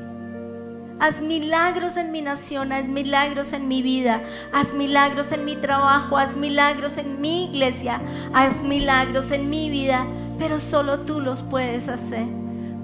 Haz 1.01 1.21
milagros 1.21 1.97
en 1.97 2.13
mi 2.13 2.23
nación, 2.23 2.73
haz 2.73 2.85
milagros 2.85 3.53
en 3.53 3.69
mi 3.69 3.83
vida, 3.83 4.23
haz 4.53 4.75
milagros 4.75 5.33
en 5.33 5.45
mi 5.45 5.57
trabajo, 5.57 6.17
haz 6.17 6.37
milagros 6.37 6.99
en 6.99 7.21
mi 7.21 7.47
iglesia, 7.47 8.01
haz 8.33 8.63
milagros 8.63 9.33
en 9.33 9.51
mi 9.51 9.71
vida, 9.71 10.07
pero 10.39 10.59
solo 10.59 11.01
tú 11.01 11.21
los 11.21 11.43
puedes 11.43 11.89
hacer, 11.89 12.27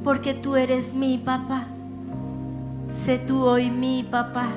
porque 0.02 0.34
tú 0.34 0.56
eres 0.56 0.92
mi 0.92 1.18
papá. 1.18 1.68
Sé 2.90 3.18
tú 3.18 3.44
hoy 3.44 3.70
mi 3.70 4.02
papá, 4.02 4.48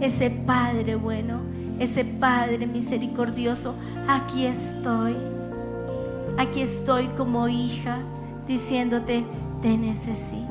ese 0.00 0.30
Padre 0.30 0.96
bueno, 0.96 1.40
ese 1.78 2.04
Padre 2.04 2.66
misericordioso. 2.66 3.76
Aquí 4.08 4.46
estoy, 4.46 5.14
aquí 6.38 6.60
estoy 6.60 7.06
como 7.16 7.48
hija, 7.48 7.98
diciéndote, 8.46 9.24
te 9.62 9.78
necesito. 9.78 10.45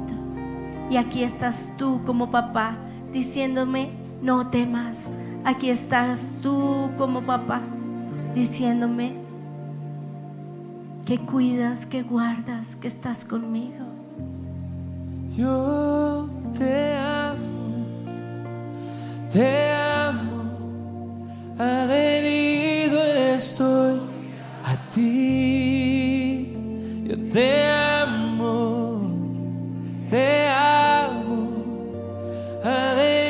Y 0.89 0.97
aquí 0.97 1.23
estás 1.23 1.73
tú 1.77 2.01
como 2.05 2.29
papá 2.29 2.77
diciéndome, 3.11 3.89
no 4.21 4.47
temas. 4.49 5.09
Aquí 5.43 5.69
estás 5.69 6.35
tú 6.41 6.91
como 6.97 7.21
papá 7.21 7.61
diciéndome 8.33 9.15
que 11.05 11.19
cuidas, 11.19 11.85
que 11.85 12.01
guardas, 12.03 12.75
que 12.75 12.87
estás 12.87 13.25
conmigo. 13.25 13.85
Yo 15.35 16.29
te 16.57 16.95
amo, 16.95 17.85
te 19.29 19.71
amo, 19.71 21.27
adherido 21.59 22.99
estoy 23.35 24.01
a 24.63 24.75
ti. 24.89 26.53
Yo 27.03 27.29
te 27.29 27.69
amo, 27.69 27.94
te 30.15 30.47
amo, 30.47 31.49
adherido 32.63 33.24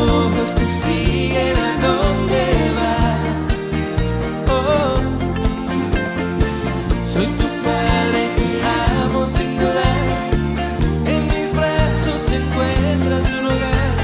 ojos 0.00 0.54
te 0.54 0.64
siguen 0.64 1.56
a 1.56 1.70
donde 1.86 2.42
vas. 2.78 3.86
Oh. 4.48 4.96
Soy 7.02 7.26
tu 7.40 7.46
padre, 7.66 8.20
te 8.36 8.48
amo 9.04 9.26
sin 9.26 9.58
dudar. 9.58 10.06
En 11.06 11.20
mis 11.32 11.52
brazos 11.52 12.22
encuentras 12.40 13.26
un 13.38 13.46
hogar. 13.46 13.94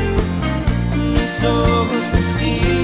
Mis 1.14 1.34
ojos 1.44 2.12
te 2.12 2.22
siguen 2.22 2.75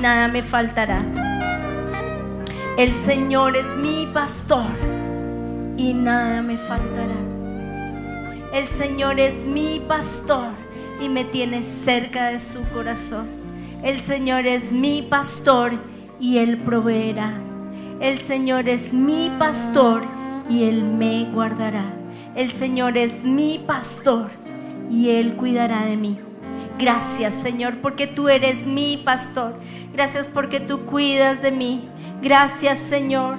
nada 0.00 0.28
me 0.28 0.42
faltará. 0.42 1.04
El 2.78 2.94
Señor 2.94 3.56
es 3.56 3.76
mi 3.76 4.08
pastor 4.12 4.70
y 5.76 5.92
nada 5.92 6.40
me 6.42 6.56
faltará. 6.56 7.16
El 8.54 8.66
Señor 8.66 9.20
es 9.20 9.44
mi 9.44 9.82
pastor 9.86 10.52
y 11.00 11.08
me 11.08 11.24
tiene 11.24 11.62
cerca 11.62 12.28
de 12.28 12.38
su 12.38 12.66
corazón. 12.70 13.26
El 13.82 14.00
Señor 14.00 14.46
es 14.46 14.72
mi 14.72 15.02
pastor 15.02 15.72
y 16.18 16.38
Él 16.38 16.58
proveerá. 16.58 17.34
El 18.00 18.18
Señor 18.18 18.68
es 18.68 18.94
mi 18.94 19.30
pastor 19.38 20.02
y 20.48 20.64
Él 20.64 20.82
me 20.82 21.26
guardará. 21.26 21.84
El 22.34 22.50
Señor 22.50 22.96
es 22.96 23.24
mi 23.24 23.62
pastor 23.66 24.30
y 24.90 25.10
Él 25.10 25.36
cuidará 25.36 25.84
de 25.84 25.96
mí. 25.96 26.18
Gracias 26.80 27.34
Señor 27.34 27.76
porque 27.82 28.06
tú 28.06 28.28
eres 28.28 28.66
mi 28.66 28.96
pastor. 29.04 29.54
Gracias 29.92 30.28
porque 30.28 30.60
tú 30.60 30.86
cuidas 30.86 31.42
de 31.42 31.50
mí. 31.50 31.88
Gracias 32.22 32.78
Señor 32.78 33.36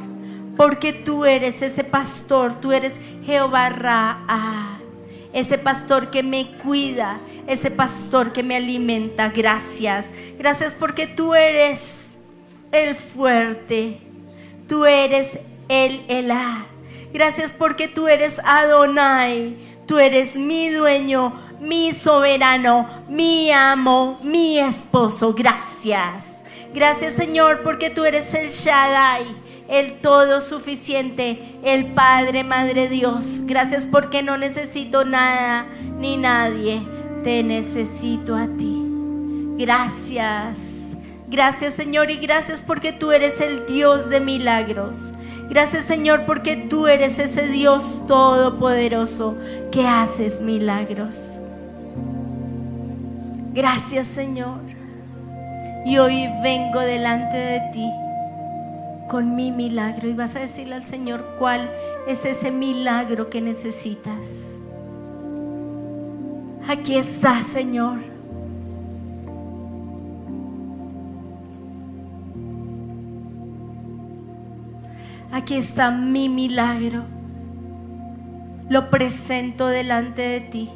porque 0.57 0.93
tú 0.93 1.25
eres 1.25 1.61
ese 1.61 1.83
pastor. 1.83 2.53
Tú 2.59 2.71
eres 2.71 3.01
Jehová 3.23 3.69
Ra. 3.69 4.77
Ese 5.33 5.57
pastor 5.57 6.11
que 6.11 6.23
me 6.23 6.57
cuida, 6.57 7.19
ese 7.47 7.71
pastor 7.71 8.33
que 8.33 8.43
me 8.43 8.57
alimenta. 8.57 9.29
Gracias. 9.29 10.09
Gracias 10.37 10.75
porque 10.75 11.07
tú 11.07 11.33
eres 11.33 12.17
el 12.71 12.95
fuerte. 12.95 13.97
Tú 14.67 14.85
eres 14.85 15.39
el 15.69 16.01
Elá. 16.07 16.67
Gracias 17.13 17.53
porque 17.53 17.87
tú 17.87 18.07
eres 18.07 18.39
Adonai. 18.43 19.55
Tú 19.87 19.99
eres 19.99 20.37
mi 20.37 20.69
dueño, 20.69 21.33
mi 21.62 21.93
soberano, 21.93 22.89
mi 23.07 23.51
amo, 23.51 24.20
mi 24.24 24.57
esposo. 24.57 25.34
Gracias. 25.34 26.41
Gracias 26.74 27.14
Señor 27.14 27.62
porque 27.64 27.89
tú 27.91 28.03
eres 28.03 28.34
el 28.34 28.49
Shaddai, 28.49 29.24
el 29.68 29.99
todo 29.99 30.41
suficiente, 30.41 31.39
el 31.64 31.86
Padre, 31.93 32.43
Madre 32.43 32.89
Dios. 32.89 33.43
Gracias 33.45 33.86
porque 33.86 34.24
no 34.24 34.38
necesito 34.38 35.05
nada 35.05 35.68
ni 35.99 36.18
nadie. 36.18 36.82
Te 37.24 37.43
necesito 37.43 38.36
a 38.36 38.47
ti. 38.47 38.82
Gracias. 39.57 40.95
Gracias 41.28 41.76
Señor 41.76 42.09
y 42.09 42.18
gracias 42.18 42.62
porque 42.62 42.91
tú 42.91 43.12
eres 43.12 43.39
el 43.39 43.68
Dios 43.68 44.09
de 44.09 44.20
milagros. 44.20 45.14
Gracias 45.47 45.86
Señor 45.86 46.26
porque 46.26 46.55
tú 46.57 46.88
eres 46.88 47.20
ese 47.20 47.47
Dios 47.49 48.03
todopoderoso 48.07 49.38
que 49.72 49.86
haces 49.86 50.41
milagros. 50.41 51.40
Gracias 53.54 54.08
Señor. 54.08 54.62
Y 55.86 55.97
hoy 55.97 56.30
vengo 56.41 56.80
delante 56.80 57.38
de 57.38 57.60
ti 57.74 57.89
con 59.10 59.36
mi 59.36 59.52
milagro 59.52 60.08
y 60.08 60.14
vas 60.14 60.38
a 60.38 60.39
decirle 60.39 60.76
al 60.76 60.86
Señor 60.86 61.36
cuál 61.38 61.70
es 62.08 62.24
ese 62.24 62.49
milagro 62.49 63.30
que 63.30 63.41
necesitas. 63.41 64.52
Aquí 66.70 66.95
está 66.95 67.41
Señor. 67.41 67.99
Aquí 75.34 75.56
está 75.56 75.91
mi 75.91 76.30
milagro. 76.30 77.04
Lo 78.70 78.89
presento 78.89 79.68
delante 79.68 80.22
de 80.22 80.39
ti. 80.39 80.70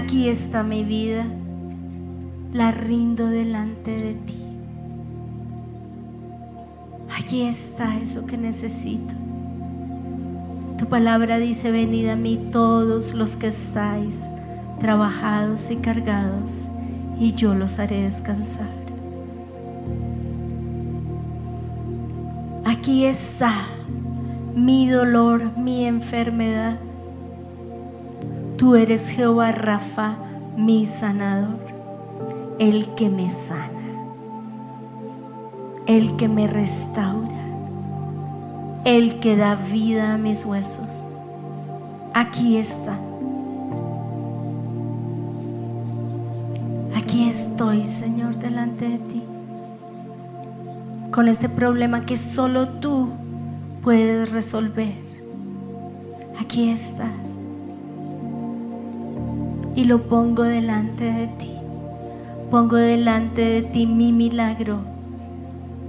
Aquí 0.00 0.28
está 0.28 0.62
mi 0.62 0.84
vida. 0.84 1.26
La 2.52 2.70
rindo 2.70 3.26
delante 3.26 3.90
de 3.90 4.14
ti. 4.14 4.38
Aquí 7.18 7.42
está 7.42 7.98
eso 7.98 8.24
que 8.24 8.38
necesito. 8.38 9.14
Tu 10.78 10.86
palabra 10.86 11.38
dice, 11.38 11.72
venid 11.72 12.10
a 12.10 12.14
mí 12.14 12.38
todos 12.52 13.14
los 13.14 13.34
que 13.34 13.48
estáis 13.48 14.20
trabajados 14.78 15.68
y 15.72 15.76
cargados, 15.78 16.68
y 17.18 17.32
yo 17.32 17.56
los 17.56 17.80
haré 17.80 18.02
descansar. 18.02 18.70
Aquí 22.64 23.04
está 23.04 23.52
mi 24.54 24.88
dolor, 24.88 25.58
mi 25.58 25.86
enfermedad. 25.86 26.78
Tú 28.58 28.74
eres 28.74 29.08
Jehová 29.08 29.52
Rafa, 29.52 30.16
mi 30.56 30.84
sanador, 30.84 31.60
el 32.58 32.94
que 32.94 33.08
me 33.08 33.30
sana, 33.30 33.70
el 35.86 36.16
que 36.16 36.28
me 36.28 36.46
restaura, 36.46 37.46
el 38.84 39.20
que 39.20 39.36
da 39.36 39.54
vida 39.54 40.12
a 40.14 40.18
mis 40.18 40.44
huesos. 40.44 41.04
Aquí 42.12 42.58
está. 42.58 42.98
Aquí 46.94 47.28
estoy, 47.28 47.84
Señor, 47.84 48.34
delante 48.36 48.88
de 48.88 48.98
ti 48.98 49.22
con 51.18 51.26
este 51.26 51.48
problema 51.48 52.06
que 52.06 52.16
solo 52.16 52.68
tú 52.68 53.08
puedes 53.82 54.30
resolver. 54.30 54.94
Aquí 56.40 56.70
está. 56.70 57.10
Y 59.78 59.84
lo 59.84 60.08
pongo 60.08 60.42
delante 60.42 61.04
de 61.04 61.28
ti. 61.28 61.52
Pongo 62.50 62.74
delante 62.74 63.42
de 63.42 63.62
ti 63.62 63.86
mi 63.86 64.10
milagro. 64.10 64.80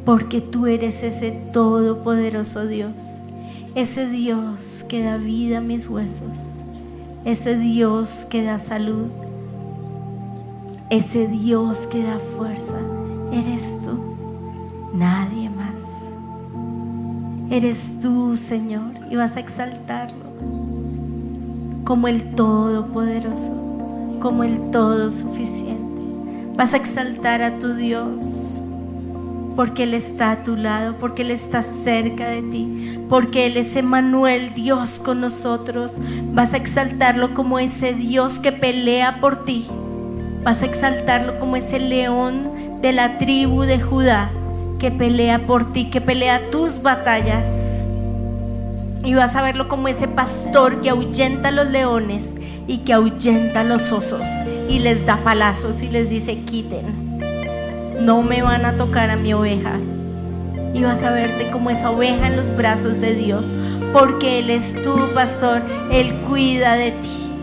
Porque 0.06 0.42
tú 0.42 0.68
eres 0.68 1.02
ese 1.02 1.32
todopoderoso 1.32 2.68
Dios. 2.68 3.24
Ese 3.74 4.08
Dios 4.08 4.86
que 4.88 5.02
da 5.02 5.18
vida 5.18 5.58
a 5.58 5.62
mis 5.62 5.90
huesos. 5.90 6.58
Ese 7.26 7.58
Dios 7.58 8.28
que 8.30 8.44
da 8.44 8.60
salud. 8.60 9.08
Ese 10.92 11.28
Dios 11.28 11.88
que 11.88 12.04
da 12.04 12.20
fuerza. 12.20 12.78
Eres 13.34 13.82
tú 13.84 13.98
nadie 14.94 15.50
más. 15.50 15.82
Eres 17.50 17.98
tú, 18.00 18.36
Señor, 18.36 18.92
y 19.10 19.16
vas 19.16 19.36
a 19.36 19.40
exaltarlo 19.40 20.30
como 21.90 22.08
el 22.08 22.36
Todopoderoso, 22.36 23.69
como 24.20 24.44
el 24.44 24.72
Todo 24.72 25.12
Suficiente. 25.12 26.02
Vas 26.56 26.74
a 26.74 26.78
exaltar 26.78 27.42
a 27.42 27.58
tu 27.58 27.74
Dios 27.74 28.62
porque 29.56 29.84
Él 29.84 29.94
está 29.94 30.32
a 30.32 30.44
tu 30.44 30.56
lado, 30.56 30.96
porque 31.00 31.22
Él 31.22 31.32
está 31.32 31.64
cerca 31.64 32.30
de 32.30 32.42
ti, 32.44 32.98
porque 33.10 33.46
Él 33.46 33.58
es 33.58 33.76
Emanuel, 33.76 34.54
Dios 34.54 35.00
con 35.00 35.20
nosotros. 35.20 35.96
Vas 36.34 36.54
a 36.54 36.58
exaltarlo 36.58 37.34
como 37.34 37.60
ese 37.60 37.94
Dios 37.94 38.40
que 38.40 38.52
pelea 38.52 39.20
por 39.20 39.44
ti. 39.44 39.68
Vas 40.44 40.62
a 40.64 40.66
exaltarlo 40.66 41.40
como 41.40 41.58
ese 41.58 41.80
león 41.80 42.50
de 42.82 42.94
la 42.94 43.18
tribu 43.18 43.64
de 43.64 43.82
Judá 43.82 44.32
que 44.80 44.92
pelea 44.92 45.46
por 45.46 45.74
ti, 45.74 45.90
que 45.90 46.00
pelea 46.00 46.50
tus 46.52 46.82
batallas. 46.82 47.86
Y 49.04 49.14
vas 49.14 49.36
a 49.36 49.42
verlo 49.42 49.68
como 49.68 49.90
ese 49.90 50.08
pastor 50.08 50.82
que 50.82 50.90
ahuyenta 50.90 51.50
a 51.50 51.52
los 51.52 51.68
leones 51.68 52.36
y 52.70 52.78
que 52.80 52.94
ahuyenta 52.94 53.62
a 53.62 53.64
los 53.66 53.92
osos 53.92 54.26
y 54.70 54.80
les 54.80 55.06
da 55.06 55.18
palazos 55.18 55.82
y 55.82 55.90
les 55.90 56.10
dice, 56.10 56.40
quiten, 56.46 57.20
no 58.00 58.22
me 58.22 58.42
van 58.42 58.66
a 58.66 58.78
tocar 58.78 59.10
a 59.10 59.18
mi 59.18 59.34
oveja. 59.34 59.74
Y 60.74 60.84
vas 60.84 61.04
a 61.04 61.12
verte 61.12 61.50
como 61.50 61.72
esa 61.72 61.90
oveja 61.90 62.28
en 62.28 62.38
los 62.38 62.56
brazos 62.56 63.02
de 63.02 63.16
Dios, 63.16 63.56
porque 63.92 64.40
Él 64.40 64.52
es 64.52 64.82
tu 64.84 64.96
pastor, 65.16 65.62
Él 65.92 66.14
cuida 66.30 66.76
de 66.76 66.92
ti. 66.92 67.34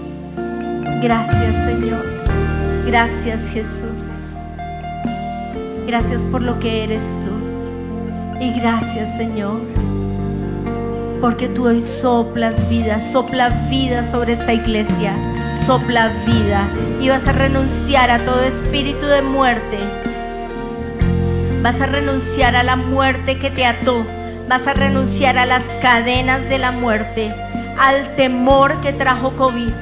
Gracias 1.02 1.64
Señor, 1.64 2.04
gracias 2.86 3.50
Jesús. 3.50 4.26
Gracias 5.86 6.22
por 6.22 6.42
lo 6.42 6.58
que 6.58 6.82
eres 6.82 7.20
tú. 7.24 7.30
Y 8.40 8.52
gracias, 8.52 9.16
Señor, 9.16 9.60
porque 11.26 11.48
tú 11.48 11.66
hoy 11.66 11.80
soplas 11.80 12.68
vida, 12.68 13.00
sopla 13.00 13.48
vida 13.68 14.04
sobre 14.04 14.34
esta 14.34 14.52
iglesia. 14.52 15.12
sopla 15.66 16.12
vida 16.24 16.68
y 17.00 17.08
vas 17.08 17.26
a 17.26 17.32
renunciar 17.32 18.12
a 18.12 18.24
todo 18.24 18.44
espíritu 18.44 19.06
de 19.06 19.22
muerte. 19.22 19.76
Vas 21.62 21.80
a 21.80 21.86
renunciar 21.86 22.54
a 22.54 22.62
la 22.62 22.76
muerte 22.76 23.40
que 23.40 23.50
te 23.50 23.66
ató. 23.66 24.06
Vas 24.48 24.68
a 24.68 24.74
renunciar 24.74 25.36
a 25.36 25.46
las 25.46 25.74
cadenas 25.82 26.48
de 26.48 26.58
la 26.58 26.70
muerte, 26.70 27.34
al 27.76 28.14
temor 28.14 28.80
que 28.80 28.92
trajo 28.92 29.34
COVID. 29.34 29.72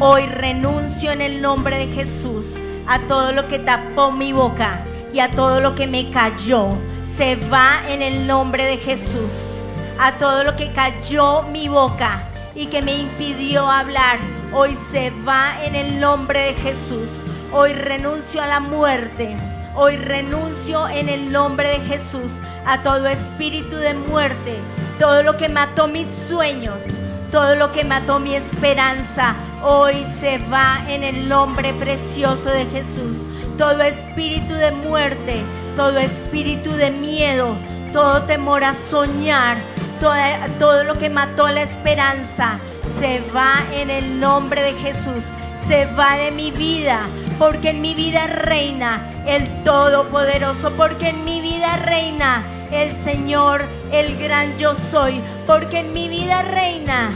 Hoy 0.00 0.22
renuncio 0.26 1.12
en 1.12 1.20
el 1.20 1.40
nombre 1.40 1.78
de 1.78 1.86
Jesús 1.86 2.56
a 2.88 2.98
todo 3.06 3.30
lo 3.30 3.46
que 3.46 3.60
tapó 3.60 4.10
mi 4.10 4.32
boca 4.32 4.80
y 5.14 5.20
a 5.20 5.30
todo 5.30 5.60
lo 5.60 5.76
que 5.76 5.86
me 5.86 6.10
cayó. 6.10 6.70
Se 7.04 7.36
va 7.36 7.80
en 7.88 8.02
el 8.02 8.26
nombre 8.26 8.64
de 8.64 8.76
Jesús. 8.76 9.57
A 9.98 10.16
todo 10.18 10.44
lo 10.44 10.56
que 10.56 10.72
cayó 10.72 11.42
mi 11.42 11.68
boca 11.68 12.22
y 12.54 12.66
que 12.66 12.82
me 12.82 12.96
impidió 12.96 13.68
hablar. 13.68 14.18
Hoy 14.52 14.76
se 14.90 15.10
va 15.26 15.64
en 15.64 15.74
el 15.74 16.00
nombre 16.00 16.40
de 16.40 16.54
Jesús. 16.54 17.10
Hoy 17.52 17.72
renuncio 17.72 18.42
a 18.42 18.46
la 18.46 18.60
muerte. 18.60 19.36
Hoy 19.74 19.96
renuncio 19.96 20.88
en 20.88 21.08
el 21.08 21.30
nombre 21.30 21.68
de 21.68 21.80
Jesús 21.80 22.34
a 22.66 22.82
todo 22.82 23.06
espíritu 23.06 23.76
de 23.76 23.94
muerte, 23.94 24.56
todo 24.98 25.22
lo 25.22 25.36
que 25.36 25.48
mató 25.48 25.86
mis 25.86 26.08
sueños, 26.08 26.84
todo 27.30 27.54
lo 27.54 27.70
que 27.70 27.84
mató 27.84 28.18
mi 28.18 28.34
esperanza, 28.34 29.36
hoy 29.62 30.04
se 30.18 30.38
va 30.52 30.82
en 30.88 31.04
el 31.04 31.28
nombre 31.28 31.72
precioso 31.74 32.50
de 32.50 32.66
Jesús. 32.66 33.18
Todo 33.56 33.82
espíritu 33.82 34.54
de 34.54 34.72
muerte, 34.72 35.44
todo 35.76 35.98
espíritu 35.98 36.70
de 36.72 36.90
miedo, 36.90 37.56
todo 37.92 38.22
temor 38.22 38.64
a 38.64 38.74
soñar, 38.74 39.58
todo 39.98 40.84
lo 40.84 40.96
que 40.96 41.10
mató 41.10 41.48
la 41.48 41.62
esperanza, 41.62 42.58
se 42.98 43.20
va 43.34 43.64
en 43.72 43.90
el 43.90 44.20
nombre 44.20 44.62
de 44.62 44.74
Jesús. 44.74 45.24
Se 45.66 45.86
va 45.86 46.16
de 46.16 46.30
mi 46.30 46.50
vida, 46.50 47.00
porque 47.38 47.70
en 47.70 47.82
mi 47.82 47.94
vida 47.94 48.26
reina 48.26 49.02
el 49.26 49.46
Todopoderoso, 49.64 50.72
porque 50.72 51.08
en 51.08 51.24
mi 51.24 51.40
vida 51.40 51.76
reina 51.76 52.42
el 52.70 52.92
Señor, 52.92 53.64
el 53.92 54.16
gran 54.16 54.56
yo 54.56 54.74
soy, 54.74 55.20
porque 55.46 55.80
en 55.80 55.92
mi 55.92 56.08
vida 56.08 56.42
reina 56.42 57.10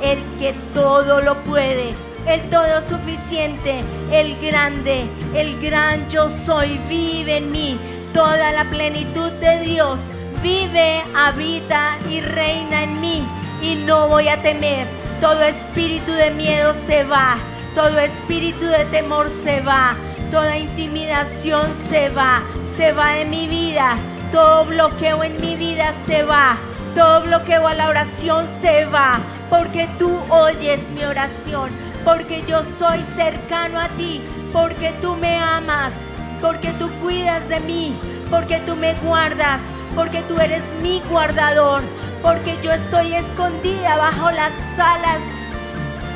el 0.00 0.18
que 0.38 0.54
todo 0.72 1.20
lo 1.20 1.42
puede, 1.44 1.94
el 2.26 2.48
todo 2.48 2.80
suficiente, 2.80 3.82
el 4.10 4.36
grande, 4.40 5.04
el 5.34 5.60
gran 5.60 6.08
yo 6.08 6.30
soy, 6.30 6.80
vive 6.88 7.38
en 7.38 7.52
mí. 7.52 7.78
Toda 8.14 8.52
la 8.52 8.70
plenitud 8.70 9.32
de 9.32 9.60
Dios 9.60 10.00
vive, 10.42 11.02
habita 11.14 11.98
y 12.10 12.20
reina 12.20 12.82
en 12.82 13.00
mí 13.00 13.26
y 13.62 13.76
no 13.76 14.08
voy 14.08 14.28
a 14.28 14.42
temer. 14.42 14.86
Todo 15.20 15.42
espíritu 15.42 16.12
de 16.12 16.32
miedo 16.32 16.74
se 16.74 17.04
va, 17.04 17.36
todo 17.74 17.98
espíritu 18.00 18.66
de 18.66 18.84
temor 18.86 19.28
se 19.28 19.60
va, 19.60 19.96
toda 20.30 20.58
intimidación 20.58 21.66
se 21.88 22.08
va, 22.10 22.42
se 22.76 22.92
va 22.92 23.12
de 23.12 23.24
mi 23.24 23.46
vida, 23.46 23.96
todo 24.32 24.64
bloqueo 24.64 25.22
en 25.22 25.40
mi 25.40 25.56
vida 25.56 25.92
se 26.06 26.24
va, 26.24 26.56
todo 26.94 27.22
bloqueo 27.22 27.68
a 27.68 27.74
la 27.74 27.88
oración 27.88 28.46
se 28.48 28.84
va, 28.86 29.20
porque 29.48 29.88
tú 29.98 30.18
oyes 30.28 30.88
mi 30.90 31.04
oración, 31.04 31.70
porque 32.04 32.42
yo 32.46 32.62
soy 32.78 32.98
cercano 33.14 33.78
a 33.78 33.88
ti, 33.90 34.20
porque 34.52 34.92
tú 35.00 35.14
me 35.16 35.36
amas, 35.36 35.92
porque 36.40 36.72
tú 36.72 36.90
cuidas 37.00 37.48
de 37.48 37.60
mí, 37.60 37.94
porque 38.32 38.60
tú 38.60 38.74
me 38.76 38.94
guardas, 38.94 39.60
porque 39.94 40.22
tú 40.22 40.40
eres 40.40 40.62
mi 40.80 41.02
guardador, 41.10 41.82
porque 42.22 42.56
yo 42.62 42.72
estoy 42.72 43.12
escondida 43.12 43.96
bajo 43.98 44.30
las 44.30 44.52
alas 44.78 45.20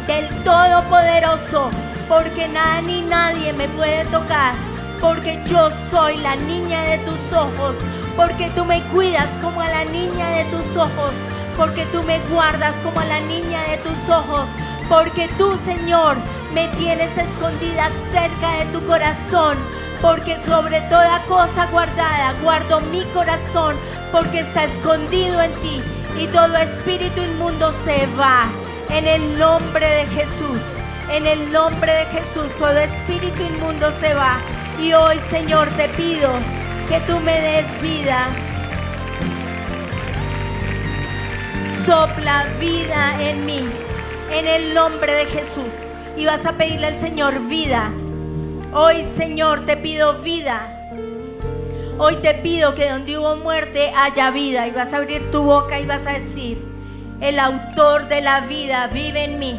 del 0.06 0.26
Todopoderoso, 0.42 1.70
porque 2.08 2.48
nada 2.48 2.80
ni 2.80 3.02
nadie 3.02 3.52
me 3.52 3.68
puede 3.68 4.06
tocar, 4.06 4.54
porque 4.98 5.38
yo 5.46 5.68
soy 5.90 6.16
la 6.16 6.36
niña 6.36 6.80
de 6.84 6.98
tus 7.00 7.34
ojos, 7.34 7.76
porque 8.16 8.48
tú 8.56 8.64
me 8.64 8.82
cuidas 8.84 9.28
como 9.42 9.60
a 9.60 9.68
la 9.68 9.84
niña 9.84 10.26
de 10.30 10.44
tus 10.46 10.74
ojos, 10.74 11.14
porque 11.54 11.84
tú 11.92 12.02
me 12.02 12.18
guardas 12.30 12.76
como 12.82 12.98
a 12.98 13.04
la 13.04 13.20
niña 13.20 13.60
de 13.70 13.76
tus 13.76 14.08
ojos, 14.08 14.48
porque 14.88 15.28
tú, 15.36 15.54
Señor, 15.62 16.16
me 16.54 16.66
tienes 16.68 17.18
escondida 17.18 17.90
cerca 18.10 18.52
de 18.52 18.66
tu 18.72 18.86
corazón, 18.86 19.58
porque 20.06 20.40
sobre 20.40 20.80
toda 20.82 21.20
cosa 21.24 21.66
guardada 21.66 22.36
guardo 22.40 22.80
mi 22.80 23.02
corazón, 23.06 23.74
porque 24.12 24.38
está 24.38 24.62
escondido 24.62 25.42
en 25.42 25.52
ti, 25.60 25.82
y 26.16 26.28
todo 26.28 26.56
espíritu 26.58 27.22
inmundo 27.22 27.72
se 27.72 28.06
va. 28.16 28.46
En 28.88 29.08
el 29.08 29.36
nombre 29.36 29.84
de 29.84 30.06
Jesús, 30.06 30.62
en 31.10 31.26
el 31.26 31.50
nombre 31.50 31.92
de 31.92 32.04
Jesús, 32.04 32.46
todo 32.56 32.78
espíritu 32.78 33.42
inmundo 33.42 33.90
se 33.90 34.14
va. 34.14 34.38
Y 34.80 34.92
hoy, 34.92 35.16
Señor, 35.28 35.68
te 35.70 35.88
pido 35.88 36.30
que 36.88 37.00
tú 37.00 37.18
me 37.18 37.40
des 37.40 37.82
vida. 37.82 38.28
Sopla 41.84 42.46
vida 42.60 43.20
en 43.20 43.44
mí, 43.44 43.68
en 44.30 44.46
el 44.46 44.72
nombre 44.72 45.12
de 45.12 45.26
Jesús. 45.26 45.72
Y 46.16 46.26
vas 46.26 46.46
a 46.46 46.52
pedirle 46.52 46.86
al 46.86 46.96
Señor 46.96 47.40
vida. 47.48 47.92
Hoy, 48.78 49.06
Señor, 49.16 49.64
te 49.64 49.78
pido 49.78 50.12
vida. 50.18 50.68
Hoy 51.96 52.16
te 52.16 52.34
pido 52.34 52.74
que 52.74 52.90
donde 52.90 53.16
hubo 53.16 53.34
muerte 53.36 53.90
haya 53.96 54.30
vida. 54.30 54.66
Y 54.66 54.70
vas 54.70 54.92
a 54.92 54.98
abrir 54.98 55.30
tu 55.30 55.44
boca 55.44 55.80
y 55.80 55.86
vas 55.86 56.06
a 56.06 56.12
decir, 56.12 56.62
el 57.22 57.40
autor 57.40 58.06
de 58.06 58.20
la 58.20 58.40
vida 58.40 58.86
vive 58.88 59.24
en 59.24 59.38
mí. 59.38 59.58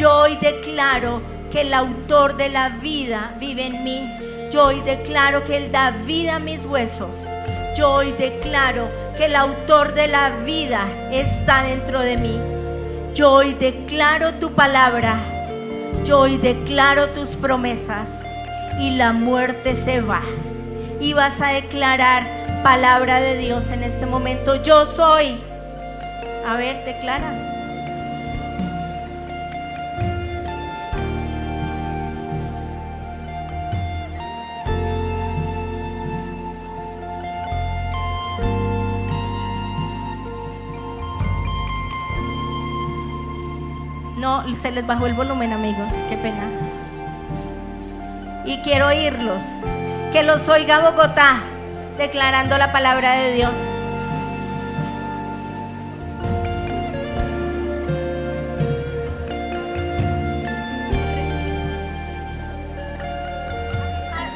Yo 0.00 0.16
hoy 0.16 0.38
declaro 0.40 1.20
que 1.52 1.60
el 1.60 1.74
autor 1.74 2.38
de 2.38 2.48
la 2.48 2.70
vida 2.70 3.34
vive 3.38 3.66
en 3.66 3.84
mí. 3.84 4.10
Yo 4.50 4.68
hoy 4.68 4.80
declaro 4.80 5.44
que 5.44 5.58
Él 5.58 5.70
da 5.70 5.90
vida 5.90 6.36
a 6.36 6.38
mis 6.38 6.64
huesos. 6.64 7.26
Yo 7.76 7.92
hoy 7.92 8.12
declaro 8.12 8.88
que 9.14 9.26
el 9.26 9.36
autor 9.36 9.92
de 9.92 10.08
la 10.08 10.30
vida 10.46 10.88
está 11.12 11.64
dentro 11.64 12.00
de 12.00 12.16
mí. 12.16 12.40
Yo 13.14 13.30
hoy 13.30 13.52
declaro 13.52 14.32
tu 14.36 14.54
palabra. 14.54 15.33
Yo 16.04 16.20
hoy 16.20 16.36
declaro 16.36 17.08
tus 17.10 17.30
promesas. 17.30 18.22
Y 18.78 18.90
la 18.90 19.12
muerte 19.12 19.74
se 19.74 20.00
va. 20.00 20.22
Y 21.00 21.14
vas 21.14 21.40
a 21.40 21.48
declarar 21.48 22.62
palabra 22.62 23.20
de 23.20 23.38
Dios 23.38 23.70
en 23.70 23.82
este 23.82 24.04
momento. 24.04 24.62
Yo 24.62 24.84
soy. 24.84 25.36
A 26.46 26.56
ver, 26.56 26.84
declara. 26.84 27.53
Se 44.52 44.70
les 44.70 44.86
bajó 44.86 45.06
el 45.06 45.14
volumen, 45.14 45.52
amigos. 45.52 45.92
Qué 46.08 46.16
pena. 46.16 46.44
Y 48.44 48.58
quiero 48.58 48.88
oírlos. 48.88 49.42
Que 50.12 50.22
los 50.22 50.48
oiga 50.48 50.80
Bogotá 50.80 51.40
declarando 51.98 52.58
la 52.58 52.72
palabra 52.72 53.12
de 53.12 53.32
Dios. 53.32 53.58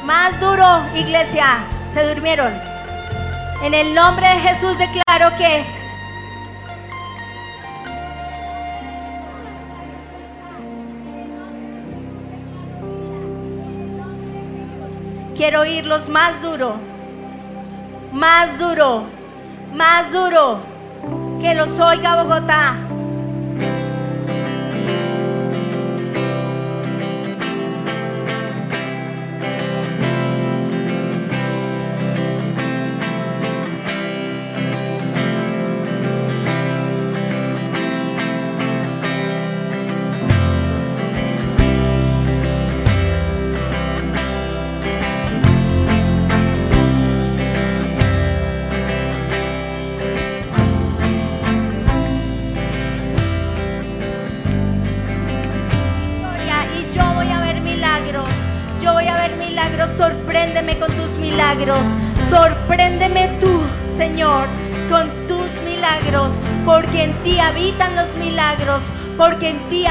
Más 0.03 0.39
duro, 0.39 0.83
iglesia. 0.95 1.45
Se 1.91 2.03
durmieron. 2.03 2.53
En 3.63 3.73
el 3.73 3.93
nombre 3.93 4.27
de 4.27 4.39
Jesús 4.39 4.77
declaro 4.77 5.35
que 5.37 5.65
quiero 15.39 15.61
oírlos 15.61 16.09
más 16.09 16.41
duro. 16.41 16.73
Más 18.11 18.59
duro. 18.59 19.05
Más 19.73 20.11
duro. 20.11 20.59
Que 21.39 21.55
los 21.55 21.79
oiga 21.79 22.21
Bogotá. 22.21 22.75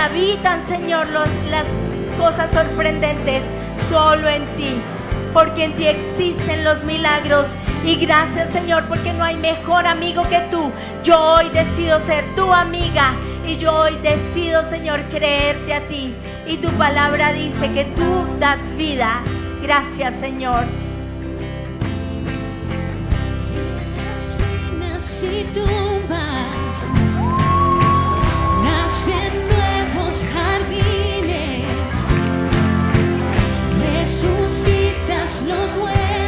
habitan, 0.09 0.67
Señor, 0.67 1.09
los, 1.09 1.29
las 1.51 1.67
cosas 2.19 2.51
sorprendentes 2.51 3.43
solo 3.89 4.29
en 4.29 4.45
ti. 4.57 4.81
Porque 5.33 5.65
en 5.65 5.75
ti 5.75 5.87
existen 5.87 6.65
los 6.65 6.85
milagros. 6.85 7.49
Y 7.85 7.97
gracias 7.97 8.51
Señor, 8.51 8.87
porque 8.89 9.13
no 9.13 9.25
hay 9.25 9.37
mejor 9.37 9.87
amigo 9.87 10.27
que 10.29 10.41
tú. 10.51 10.73
Yo 11.05 11.19
hoy 11.21 11.49
decido 11.51 12.01
ser 12.01 12.25
tu 12.35 12.53
amiga. 12.53 13.13
Y 13.47 13.57
yo 13.57 13.75
hoy 13.75 13.97
decido, 14.03 14.65
Señor, 14.65 15.01
creerte 15.09 15.75
a 15.75 15.87
ti. 15.87 16.15
Y 16.47 16.57
tu 16.57 16.71
palabra 16.73 17.33
dice 17.33 17.71
que 17.73 17.85
tú 17.85 18.27
das 18.41 18.75
vida. 18.77 19.23
Gracias 19.63 20.15
Señor. 20.15 20.65
knows 35.49 35.77
where. 35.79 36.28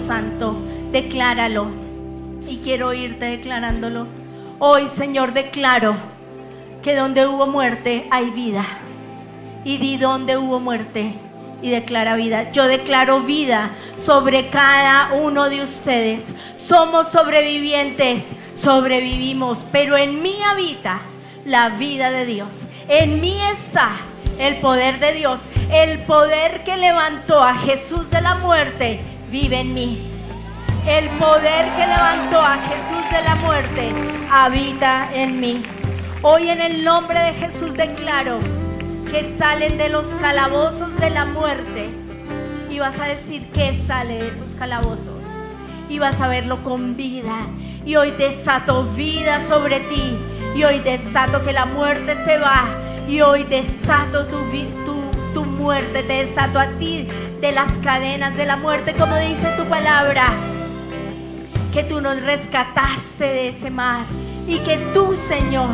Santo. 0.00 0.56
Decláralo. 0.92 1.68
Y 2.48 2.58
quiero 2.58 2.88
oírte 2.88 3.26
declarándolo. 3.26 4.06
Hoy, 4.58 4.88
Señor, 4.92 5.32
declaro 5.32 5.94
que 6.82 6.96
donde 6.96 7.26
hubo 7.26 7.46
muerte 7.46 8.06
hay 8.10 8.30
vida. 8.30 8.64
Y 9.64 9.78
di 9.78 9.98
donde 9.98 10.36
hubo 10.36 10.58
muerte 10.58 11.14
y 11.62 11.70
declara 11.70 12.16
vida. 12.16 12.50
Yo 12.50 12.66
declaro 12.66 13.20
vida 13.20 13.70
sobre 13.96 14.48
cada 14.48 15.12
uno 15.14 15.48
de 15.48 15.62
ustedes. 15.62 16.34
Somos 16.56 17.08
sobrevivientes, 17.08 18.34
sobrevivimos, 18.54 19.64
pero 19.70 19.96
en 19.96 20.22
mí 20.22 20.34
habita 20.50 21.00
la 21.44 21.70
vida 21.70 22.10
de 22.10 22.26
Dios. 22.26 22.66
En 22.88 23.20
mí 23.20 23.36
está 23.52 23.90
el 24.38 24.56
poder 24.56 24.98
de 25.00 25.12
Dios. 25.14 25.40
El 25.72 26.00
poder 26.04 26.64
que 26.64 26.76
levantó 26.76 27.42
a 27.42 27.54
Jesús 27.54 28.10
de 28.10 28.20
la 28.20 28.36
muerte 28.36 29.00
vive 29.30 29.60
en 29.60 29.74
mí. 29.74 30.06
El 30.86 31.08
poder 31.10 31.66
que 31.76 31.86
levantó 31.86 32.40
a 32.40 32.56
Jesús 32.56 33.04
de 33.12 33.22
la 33.22 33.36
muerte 33.36 33.92
habita 34.30 35.08
en 35.14 35.40
mí. 35.40 35.62
Hoy 36.22 36.48
en 36.48 36.60
el 36.60 36.84
nombre 36.84 37.20
de 37.20 37.34
Jesús 37.34 37.74
declaro 37.74 38.40
que 39.10 39.30
salen 39.30 39.78
de 39.78 39.88
los 39.88 40.06
calabozos 40.14 40.96
de 40.98 41.10
la 41.10 41.26
muerte. 41.26 41.90
Y 42.70 42.78
vas 42.78 42.98
a 42.98 43.04
decir 43.04 43.46
que 43.52 43.76
sale 43.86 44.18
de 44.18 44.28
esos 44.28 44.54
calabozos. 44.54 45.26
Y 45.88 45.98
vas 45.98 46.20
a 46.20 46.28
verlo 46.28 46.62
con 46.62 46.96
vida. 46.96 47.36
Y 47.84 47.96
hoy 47.96 48.10
desato 48.12 48.84
vida 48.94 49.40
sobre 49.40 49.80
ti. 49.80 50.18
Y 50.56 50.64
hoy 50.64 50.80
desato 50.80 51.42
que 51.42 51.52
la 51.52 51.66
muerte 51.66 52.14
se 52.24 52.38
va. 52.38 52.64
Y 53.08 53.20
hoy 53.20 53.44
desato 53.44 54.26
tu, 54.26 54.38
tu 54.84 55.09
muerte. 55.60 56.02
Te 56.02 56.24
desato 56.26 56.58
a 56.58 56.66
ti 56.78 57.06
de 57.40 57.52
las 57.52 57.78
cadenas 57.78 58.36
de 58.36 58.46
la 58.46 58.56
muerte. 58.56 58.94
Como 58.96 59.14
dice 59.16 59.52
tu 59.56 59.64
palabra 59.66 60.26
que 61.72 61.84
tú 61.84 62.00
nos 62.00 62.20
rescataste 62.22 63.24
de 63.24 63.48
ese 63.50 63.70
mar 63.70 64.04
y 64.48 64.58
que 64.60 64.76
tú, 64.92 65.14
Señor, 65.14 65.70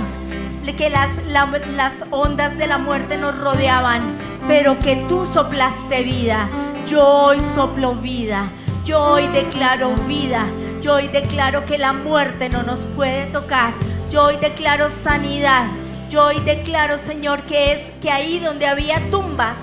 que 0.77 0.91
las, 0.91 1.25
la- 1.29 1.47
las 1.75 2.05
ondas 2.11 2.59
de 2.59 2.67
la 2.67 2.77
muerte 2.77 3.17
nos 3.17 3.39
rodeaban, 3.39 4.03
pero 4.49 4.79
que 4.79 4.97
tú 5.09 5.25
soplaste 5.25 6.03
vida. 6.03 6.49
Yo 6.87 7.03
hoy 7.07 7.39
soplo 7.55 7.95
vida, 7.95 8.51
yo 8.85 9.01
hoy 9.03 9.27
declaro 9.29 9.91
vida, 10.07 10.45
yo 10.83 10.95
hoy 10.95 11.09
declaro 11.09 11.65
que 11.65 11.79
la 11.79 11.93
muerte 11.93 12.49
no 12.49 12.63
nos 12.63 12.81
puede 12.95 13.27
tocar, 13.27 13.73
yo 14.11 14.25
hoy 14.25 14.37
declaro 14.37 14.91
sanidad, 14.91 15.67
yo 16.11 16.27
hoy 16.27 16.39
declaro, 16.41 16.99
Señor, 16.99 17.43
que 17.43 17.73
es 17.73 17.93
que 18.01 18.11
ahí 18.11 18.39
donde 18.41 18.67
había 18.67 19.01
tumbas, 19.11 19.57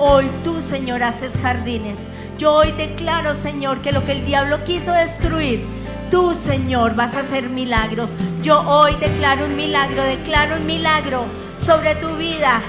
Hoy 0.00 0.30
tú, 0.44 0.60
Señor, 0.60 1.02
haces 1.02 1.32
jardines. 1.42 1.96
Yo 2.38 2.54
hoy 2.54 2.70
declaro, 2.70 3.34
Señor, 3.34 3.80
que 3.80 3.90
lo 3.90 4.04
que 4.04 4.12
el 4.12 4.24
diablo 4.24 4.62
quiso 4.62 4.92
destruir, 4.92 5.66
tú, 6.08 6.34
Señor, 6.34 6.94
vas 6.94 7.16
a 7.16 7.20
hacer 7.20 7.48
milagros. 7.48 8.12
Yo 8.40 8.60
hoy 8.60 8.94
declaro 9.00 9.46
un 9.46 9.56
milagro, 9.56 10.04
declaro 10.04 10.54
un 10.54 10.66
milagro 10.66 11.24
sobre 11.56 11.96
tu 11.96 12.16
vida. 12.16 12.62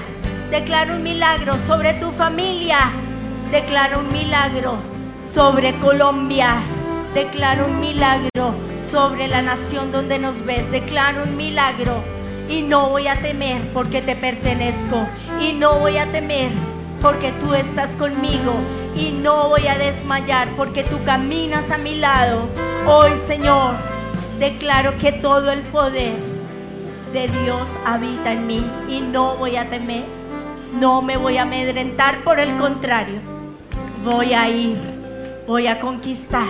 Declaro 0.50 0.96
un 0.96 1.04
milagro 1.04 1.56
sobre 1.68 1.94
tu 1.94 2.10
familia. 2.10 2.78
Declaro 3.52 4.00
un 4.00 4.10
milagro 4.12 4.74
sobre 5.32 5.78
Colombia. 5.78 6.56
Declaro 7.14 7.66
un 7.66 7.78
milagro 7.78 8.56
sobre 8.90 9.28
la 9.28 9.40
nación 9.40 9.92
donde 9.92 10.18
nos 10.18 10.44
ves. 10.44 10.68
Declaro 10.72 11.22
un 11.22 11.36
milagro. 11.36 12.02
Y 12.48 12.62
no 12.62 12.88
voy 12.88 13.06
a 13.06 13.22
temer 13.22 13.62
porque 13.72 14.02
te 14.02 14.16
pertenezco. 14.16 15.06
Y 15.40 15.52
no 15.52 15.78
voy 15.78 15.96
a 15.96 16.10
temer 16.10 16.50
porque 17.00 17.32
tú 17.32 17.54
estás 17.54 17.96
conmigo. 17.96 18.52
Y 18.94 19.12
no 19.12 19.48
voy 19.48 19.66
a 19.66 19.78
desmayar 19.78 20.48
porque 20.56 20.84
tú 20.84 21.02
caminas 21.04 21.70
a 21.70 21.78
mi 21.78 21.94
lado. 21.94 22.48
Hoy, 22.86 23.10
Señor, 23.26 23.74
declaro 24.38 24.98
que 24.98 25.12
todo 25.12 25.50
el 25.50 25.60
poder 25.60 26.18
de 27.12 27.28
Dios 27.42 27.70
habita 27.84 28.32
en 28.32 28.46
mí. 28.46 28.64
Y 28.88 29.00
no 29.00 29.36
voy 29.36 29.56
a 29.56 29.68
temer. 29.68 30.04
No 30.78 31.02
me 31.02 31.16
voy 31.16 31.36
a 31.36 31.42
amedrentar, 31.42 32.22
por 32.22 32.38
el 32.38 32.56
contrario. 32.56 33.20
Voy 34.04 34.32
a 34.34 34.48
ir. 34.48 34.78
Voy 35.46 35.66
a 35.66 35.80
conquistar. 35.80 36.46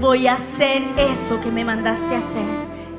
Voy 0.00 0.26
a 0.26 0.34
hacer 0.34 0.82
eso 0.98 1.40
que 1.40 1.50
me 1.50 1.64
mandaste 1.64 2.14
a 2.16 2.18
hacer. 2.18 2.46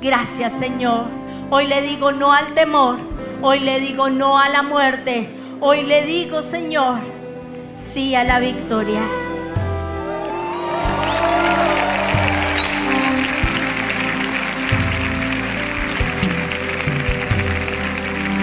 Gracias, 0.02 0.54
Señor. 0.54 1.06
Hoy 1.50 1.68
le 1.68 1.82
digo 1.82 2.12
no 2.12 2.32
al 2.32 2.54
temor. 2.54 2.98
Hoy 3.42 3.60
le 3.60 3.82
digo 3.82 4.10
no 4.10 4.40
a 4.40 4.48
la 4.48 4.64
muerte. 4.64 5.43
Hoy 5.66 5.84
le 5.84 6.04
digo, 6.04 6.42
Señor, 6.42 7.00
sí 7.74 8.16
a 8.16 8.26
la 8.26 8.42
victoria. 8.42 9.00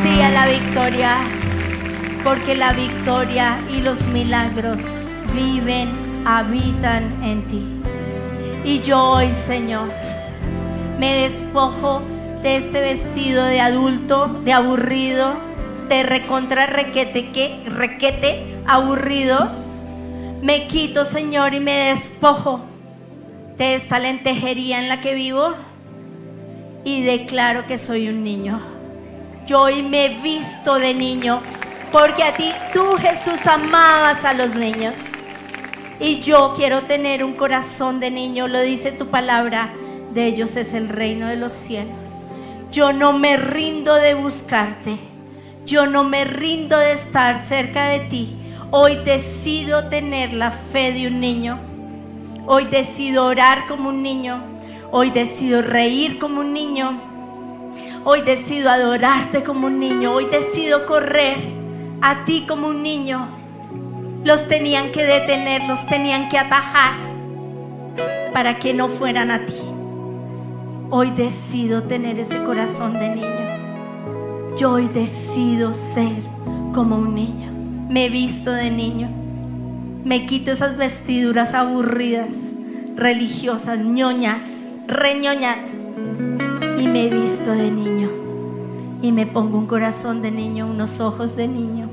Sí 0.02 0.22
a 0.22 0.30
la 0.30 0.46
victoria. 0.46 1.18
Porque 2.24 2.54
la 2.54 2.72
victoria 2.72 3.60
y 3.70 3.82
los 3.82 4.06
milagros 4.06 4.88
viven, 5.34 6.22
habitan 6.26 7.22
en 7.22 7.46
ti. 7.46 7.82
Y 8.64 8.80
yo 8.80 8.98
hoy, 8.98 9.30
Señor, 9.30 9.92
me 10.98 11.28
despojo 11.28 12.00
de 12.42 12.56
este 12.56 12.80
vestido 12.80 13.44
de 13.44 13.60
adulto, 13.60 14.26
de 14.42 14.54
aburrido, 14.54 15.49
de 15.96 16.02
recontra 16.04 16.66
requete, 16.66 17.30
que 17.30 17.62
requete 17.66 18.62
aburrido. 18.66 19.50
Me 20.42 20.66
quito, 20.66 21.04
Señor, 21.04 21.52
y 21.52 21.60
me 21.60 21.90
despojo 21.90 22.62
de 23.58 23.74
esta 23.74 23.98
lentejería 23.98 24.78
en 24.78 24.88
la 24.88 25.00
que 25.00 25.14
vivo 25.14 25.54
y 26.84 27.02
declaro 27.02 27.66
que 27.66 27.76
soy 27.76 28.08
un 28.08 28.24
niño. 28.24 28.60
Yo 29.46 29.62
hoy 29.62 29.82
me 29.82 30.06
he 30.06 30.08
visto 30.22 30.78
de 30.78 30.94
niño 30.94 31.42
porque 31.92 32.22
a 32.22 32.34
ti, 32.36 32.52
tú 32.72 32.96
Jesús, 32.98 33.46
amabas 33.46 34.24
a 34.24 34.32
los 34.32 34.54
niños. 34.54 35.10
Y 35.98 36.20
yo 36.20 36.54
quiero 36.56 36.82
tener 36.82 37.24
un 37.24 37.34
corazón 37.34 38.00
de 38.00 38.10
niño, 38.10 38.48
lo 38.48 38.60
dice 38.60 38.92
tu 38.92 39.08
palabra, 39.08 39.72
de 40.14 40.26
ellos 40.26 40.56
es 40.56 40.72
el 40.72 40.88
reino 40.88 41.26
de 41.26 41.36
los 41.36 41.52
cielos. 41.52 42.22
Yo 42.70 42.92
no 42.92 43.12
me 43.12 43.36
rindo 43.36 43.96
de 43.96 44.14
buscarte, 44.14 44.96
yo 45.70 45.86
no 45.86 46.02
me 46.02 46.24
rindo 46.24 46.76
de 46.76 46.92
estar 46.92 47.44
cerca 47.44 47.90
de 47.90 48.00
ti. 48.00 48.36
Hoy 48.72 48.96
decido 49.04 49.88
tener 49.88 50.32
la 50.32 50.50
fe 50.50 50.92
de 50.92 51.06
un 51.06 51.20
niño, 51.20 51.60
hoy 52.46 52.64
decido 52.64 53.26
orar 53.26 53.66
como 53.68 53.90
un 53.90 54.02
niño, 54.02 54.40
hoy 54.90 55.10
decido 55.10 55.62
reír 55.62 56.18
como 56.18 56.40
un 56.40 56.52
niño, 56.52 57.00
hoy 58.04 58.22
decido 58.22 58.68
adorarte 58.68 59.44
como 59.44 59.68
un 59.68 59.78
niño, 59.78 60.12
hoy 60.12 60.26
decido 60.26 60.86
correr 60.86 61.38
a 62.00 62.24
ti 62.24 62.46
como 62.48 62.68
un 62.68 62.82
niño. 62.82 63.28
Los 64.24 64.48
tenían 64.48 64.90
que 64.90 65.04
detener, 65.04 65.62
los 65.64 65.86
tenían 65.86 66.28
que 66.28 66.38
atajar 66.38 66.94
para 68.32 68.58
que 68.58 68.74
no 68.74 68.88
fueran 68.88 69.30
a 69.30 69.46
ti. 69.46 69.54
Hoy 70.90 71.10
decido 71.10 71.84
tener 71.84 72.18
ese 72.18 72.42
corazón 72.42 72.94
de 72.94 73.08
niño. 73.08 73.49
Yo 74.60 74.72
hoy 74.72 74.88
decido 74.88 75.72
ser 75.72 76.22
como 76.74 76.96
un 76.96 77.14
niño. 77.14 77.50
Me 77.88 78.10
visto 78.10 78.52
de 78.52 78.70
niño. 78.70 79.08
Me 80.04 80.26
quito 80.26 80.50
esas 80.50 80.76
vestiduras 80.76 81.54
aburridas, 81.54 82.36
religiosas, 82.94 83.78
ñoñas, 83.78 84.66
reñoñas. 84.86 85.56
Y 86.78 86.86
me 86.88 87.08
visto 87.08 87.52
de 87.52 87.70
niño. 87.70 88.10
Y 89.00 89.12
me 89.12 89.24
pongo 89.24 89.56
un 89.56 89.66
corazón 89.66 90.20
de 90.20 90.30
niño, 90.30 90.66
unos 90.66 91.00
ojos 91.00 91.36
de 91.36 91.48
niño 91.48 91.88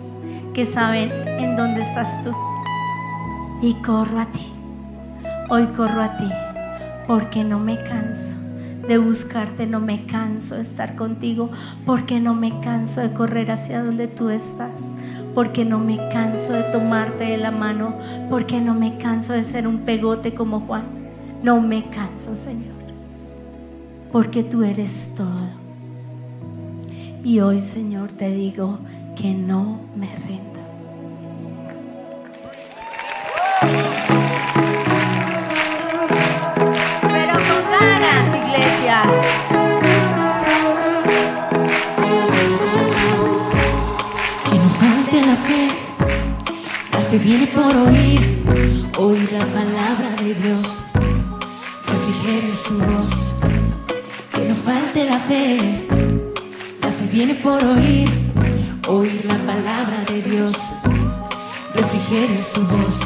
que 0.54 0.66
saben 0.66 1.10
en 1.40 1.56
dónde 1.56 1.80
estás 1.80 2.22
tú. 2.22 2.34
Y 3.62 3.76
corro 3.76 4.20
a 4.20 4.26
ti. 4.26 4.52
Hoy 5.50 5.68
corro 5.68 6.02
a 6.02 6.18
ti 6.18 6.30
porque 7.08 7.46
no 7.46 7.60
me 7.60 7.78
canso 7.78 8.36
de 8.88 8.98
buscarte, 8.98 9.68
no 9.68 9.80
me 9.80 10.06
canso 10.06 10.56
de 10.56 10.62
estar 10.62 10.96
contigo, 10.96 11.50
porque 11.86 12.20
no 12.20 12.34
me 12.34 12.60
canso 12.62 13.02
de 13.02 13.14
correr 13.14 13.52
hacia 13.52 13.84
donde 13.84 14.08
tú 14.08 14.30
estás, 14.30 14.80
porque 15.36 15.66
no 15.66 15.80
me 15.80 15.98
canso 16.10 16.54
de 16.54 16.64
tomarte 16.64 17.26
de 17.26 17.38
la 17.38 17.52
mano, 17.52 17.96
porque 18.30 18.62
no 18.62 18.74
me 18.74 18.98
canso 18.98 19.34
de 19.34 19.44
ser 19.44 19.68
un 19.68 19.80
pegote 19.80 20.34
como 20.34 20.62
Juan. 20.62 20.86
No 21.44 21.62
me 21.62 21.84
canso, 21.90 22.36
Señor, 22.36 22.76
porque 24.12 24.44
tú 24.44 24.64
eres 24.64 25.14
todo. 25.16 25.48
Y 27.24 27.42
hoy, 27.42 27.60
Señor, 27.60 28.12
te 28.12 28.32
digo 28.32 28.80
que 29.16 29.34
no 29.34 29.82
me 29.96 30.16
rindo. 30.16 30.57
Que 38.88 38.94
no 44.56 44.70
falte 44.80 45.26
la 45.26 45.36
fe. 45.36 45.68
La 46.94 47.00
fe 47.00 47.18
viene 47.18 47.48
por 47.48 47.76
oír. 47.76 48.46
Oír 48.98 49.30
la 49.34 49.46
palabra 49.48 50.12
de 50.22 50.34
Dios. 50.36 50.86
Refrigerio 51.86 52.56
su 52.56 52.78
voz. 52.78 53.34
Que 54.34 54.48
no 54.48 54.56
falte 54.56 55.04
la 55.04 55.20
fe. 55.20 55.86
La 56.82 56.88
fe 56.88 57.08
viene 57.12 57.36
por 57.36 57.62
oír. 57.62 58.10
Oír 58.88 59.26
la 59.26 59.38
palabra 59.40 60.06
de 60.08 60.22
Dios. 60.22 60.54
Refrigerio 61.76 62.42
su 62.42 62.62
voz. 62.62 63.02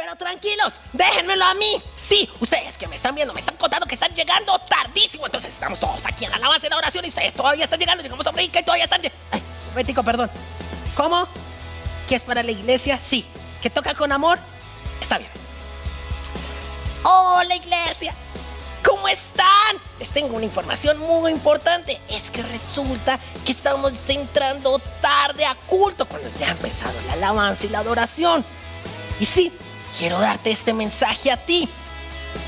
Pero 0.00 0.16
tranquilos, 0.16 0.80
déjenmelo 0.94 1.44
a 1.44 1.52
mí. 1.52 1.76
Sí, 1.94 2.26
ustedes 2.40 2.78
que 2.78 2.86
me 2.86 2.96
están 2.96 3.14
viendo, 3.14 3.34
me 3.34 3.40
están 3.40 3.58
contando 3.58 3.84
que 3.84 3.96
están 3.96 4.14
llegando 4.14 4.58
tardísimo. 4.60 5.26
Entonces 5.26 5.52
estamos 5.52 5.78
todos 5.78 6.06
aquí 6.06 6.24
en 6.24 6.30
la 6.30 6.38
alabanza 6.38 6.68
y 6.68 6.70
la 6.70 6.78
oración 6.78 7.04
y 7.04 7.08
ustedes 7.08 7.34
todavía 7.34 7.64
están 7.64 7.78
llegando. 7.78 8.02
Llegamos 8.02 8.26
a 8.26 8.30
América 8.30 8.60
y 8.60 8.62
todavía 8.62 8.84
están. 8.84 9.02
Ay, 9.30 9.42
momentico, 9.68 10.02
perdón. 10.02 10.30
¿Cómo? 10.96 11.28
¿Que 12.08 12.14
es 12.14 12.22
para 12.22 12.42
la 12.42 12.50
iglesia? 12.50 12.98
Sí. 12.98 13.26
¿Que 13.60 13.68
toca 13.68 13.92
con 13.92 14.10
amor? 14.10 14.38
Está 15.02 15.18
bien. 15.18 15.30
¡Hola, 17.02 17.54
iglesia! 17.56 18.14
¿Cómo 18.82 19.06
están? 19.06 19.76
Les 19.98 20.08
tengo 20.08 20.34
una 20.34 20.46
información 20.46 20.98
muy 20.98 21.30
importante. 21.30 22.00
Es 22.08 22.30
que 22.30 22.42
resulta 22.42 23.20
que 23.44 23.52
estamos 23.52 23.92
entrando 24.08 24.78
tarde 25.02 25.44
a 25.44 25.54
culto 25.66 26.06
cuando 26.08 26.30
ya 26.38 26.48
ha 26.48 26.52
empezado 26.52 26.94
la 27.06 27.12
alabanza 27.12 27.66
y 27.66 27.68
la 27.68 27.80
adoración. 27.80 28.42
Y 29.20 29.26
sí, 29.26 29.52
quiero 29.98 30.18
darte 30.20 30.50
este 30.50 30.72
mensaje 30.72 31.30
a 31.30 31.36
ti. 31.36 31.68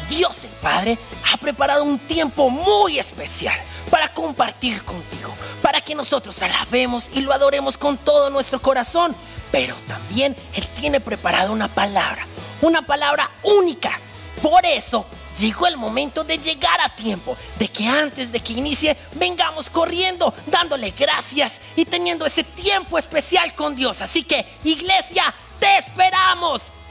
Dios 0.09 0.44
el 0.44 0.51
Padre 0.51 0.98
ha 1.32 1.36
preparado 1.36 1.85
un 1.85 1.98
tiempo 1.98 2.51
muy 2.51 2.98
especial 2.98 3.59
para 3.90 4.12
compartir 4.12 4.82
contigo, 4.85 5.35
para 5.60 5.81
que 5.81 5.94
nosotros 5.94 6.40
alabemos 6.43 7.10
y 7.14 7.20
lo 7.20 7.32
adoremos 7.32 7.77
con 7.77 7.97
todo 7.98 8.31
nuestro 8.31 8.60
corazón. 8.60 9.14
Pero 9.51 9.74
también 9.86 10.36
Él 10.55 10.66
tiene 10.69 11.01
preparada 11.01 11.51
una 11.51 11.69
palabra, 11.69 12.27
una 12.60 12.82
palabra 12.82 13.31
única. 13.43 13.98
Por 14.40 14.64
eso 14.64 15.06
llegó 15.39 15.66
el 15.66 15.77
momento 15.77 16.24
de 16.24 16.39
llegar 16.39 16.81
a 16.81 16.94
tiempo, 16.94 17.36
de 17.59 17.69
que 17.69 17.86
antes 17.86 18.32
de 18.32 18.40
que 18.40 18.55
inicie 18.55 18.97
vengamos 19.14 19.69
corriendo, 19.70 20.35
dándole 20.47 20.90
gracias 20.93 21.55
y 21.77 21.85
teniendo 21.85 22.27
ese 22.27 22.44
tiempo 22.44 22.98
especial 22.98 23.55
con 23.55 23.77
Dios. 23.77 24.02
Así 24.02 24.23
que, 24.23 24.47
iglesia, 24.64 25.35
te 25.59 25.78
esperamos. 25.78 26.62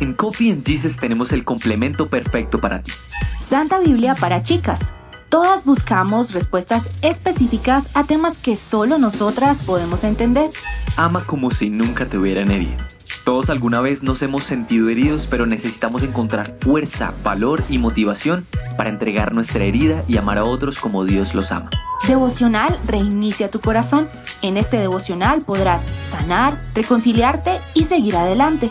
En 0.00 0.14
Coffee 0.14 0.52
and 0.52 0.64
Jesus 0.64 0.96
tenemos 0.96 1.32
el 1.32 1.44
complemento 1.44 2.08
perfecto 2.08 2.60
para 2.60 2.82
ti. 2.82 2.92
Santa 3.40 3.80
Biblia 3.80 4.14
para 4.14 4.42
chicas. 4.42 4.92
Todas 5.28 5.64
buscamos 5.64 6.32
respuestas 6.32 6.88
específicas 7.02 7.88
a 7.94 8.04
temas 8.04 8.38
que 8.38 8.56
solo 8.56 8.98
nosotras 8.98 9.62
podemos 9.64 10.04
entender. 10.04 10.50
Ama 10.96 11.22
como 11.24 11.50
si 11.50 11.68
nunca 11.68 12.06
te 12.06 12.16
hubieran 12.16 12.50
herido. 12.50 12.76
Todos 13.24 13.50
alguna 13.50 13.80
vez 13.80 14.02
nos 14.02 14.22
hemos 14.22 14.44
sentido 14.44 14.88
heridos, 14.88 15.26
pero 15.26 15.44
necesitamos 15.44 16.02
encontrar 16.02 16.56
fuerza, 16.60 17.12
valor 17.22 17.62
y 17.68 17.76
motivación 17.76 18.46
para 18.78 18.88
entregar 18.88 19.34
nuestra 19.34 19.64
herida 19.64 20.02
y 20.08 20.16
amar 20.16 20.38
a 20.38 20.44
otros 20.44 20.78
como 20.78 21.04
Dios 21.04 21.34
los 21.34 21.52
ama. 21.52 21.68
Devocional 22.06 22.74
reinicia 22.86 23.50
tu 23.50 23.60
corazón. 23.60 24.08
En 24.40 24.56
este 24.56 24.78
devocional 24.78 25.40
podrás 25.44 25.84
sanar, 26.10 26.58
reconciliarte 26.74 27.58
y 27.74 27.84
seguir 27.84 28.16
adelante. 28.16 28.70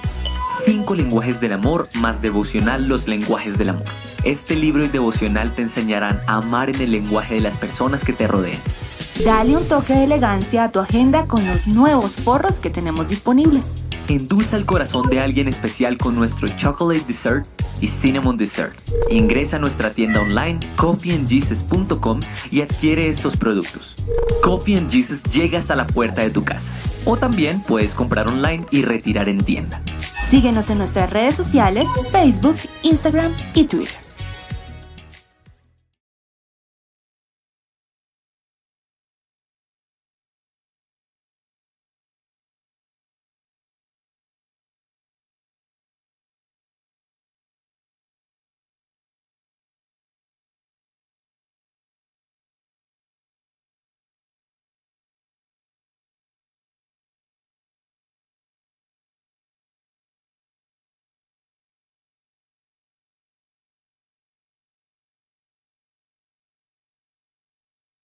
Cinco 0.64 0.96
lenguajes 0.96 1.40
del 1.40 1.54
amor 1.54 1.88
más 1.96 2.22
devocional 2.22 2.88
los 2.88 3.08
lenguajes 3.08 3.58
del 3.58 3.70
amor. 3.70 3.86
Este 4.24 4.56
libro 4.56 4.84
y 4.84 4.88
devocional 4.88 5.54
te 5.54 5.62
enseñarán 5.62 6.22
a 6.28 6.38
amar 6.38 6.70
en 6.70 6.82
el 6.82 6.92
lenguaje 6.92 7.36
de 7.36 7.42
las 7.42 7.58
personas 7.58 8.04
que 8.04 8.14
te 8.14 8.28
rodean. 8.28 8.60
Dale 9.24 9.58
un 9.58 9.68
toque 9.68 9.94
de 9.94 10.04
elegancia 10.04 10.66
a 10.66 10.72
tu 10.72 10.80
agenda 10.80 11.26
con 11.26 11.46
los 11.46 11.68
nuevos 11.68 12.16
forros 12.16 12.60
que 12.60 12.70
tenemos 12.70 13.08
disponibles. 13.08 13.74
Endulza 14.08 14.58
el 14.58 14.66
corazón 14.66 15.10
de 15.10 15.20
alguien 15.20 15.48
especial 15.48 15.98
con 15.98 16.16
nuestro 16.16 16.48
Chocolate 16.50 17.04
Dessert 17.08 17.48
y 17.82 17.88
Cinnamon 17.88 18.38
Dessert. 18.38 18.78
Ingresa 19.10 19.58
a 19.58 19.60
nuestra 19.60 19.90
tienda 19.90 20.22
online 20.22 20.60
coffeeandjesus.com 20.78 22.20
y 22.52 22.62
adquiere 22.62 23.10
estos 23.10 23.38
productos. 23.38 23.96
Coffee 24.42 24.78
and 24.78 24.90
Jesus 24.90 25.24
llega 25.24 25.58
hasta 25.58 25.76
la 25.76 25.88
puerta 25.88 26.22
de 26.22 26.30
tu 26.30 26.44
casa. 26.44 26.72
O 27.06 27.18
también 27.18 27.62
puedes 27.62 27.94
comprar 27.94 28.28
online 28.28 28.66
y 28.72 28.84
retirar 28.84 29.30
en 29.30 29.40
tienda. 29.40 29.82
Síguenos 30.30 30.70
en 30.70 30.80
nuestras 30.80 31.10
redes 31.10 31.36
sociales, 31.36 31.88
Facebook, 32.12 32.58
Instagram 32.84 33.32
y 33.54 33.64
Twitter. 33.64 34.07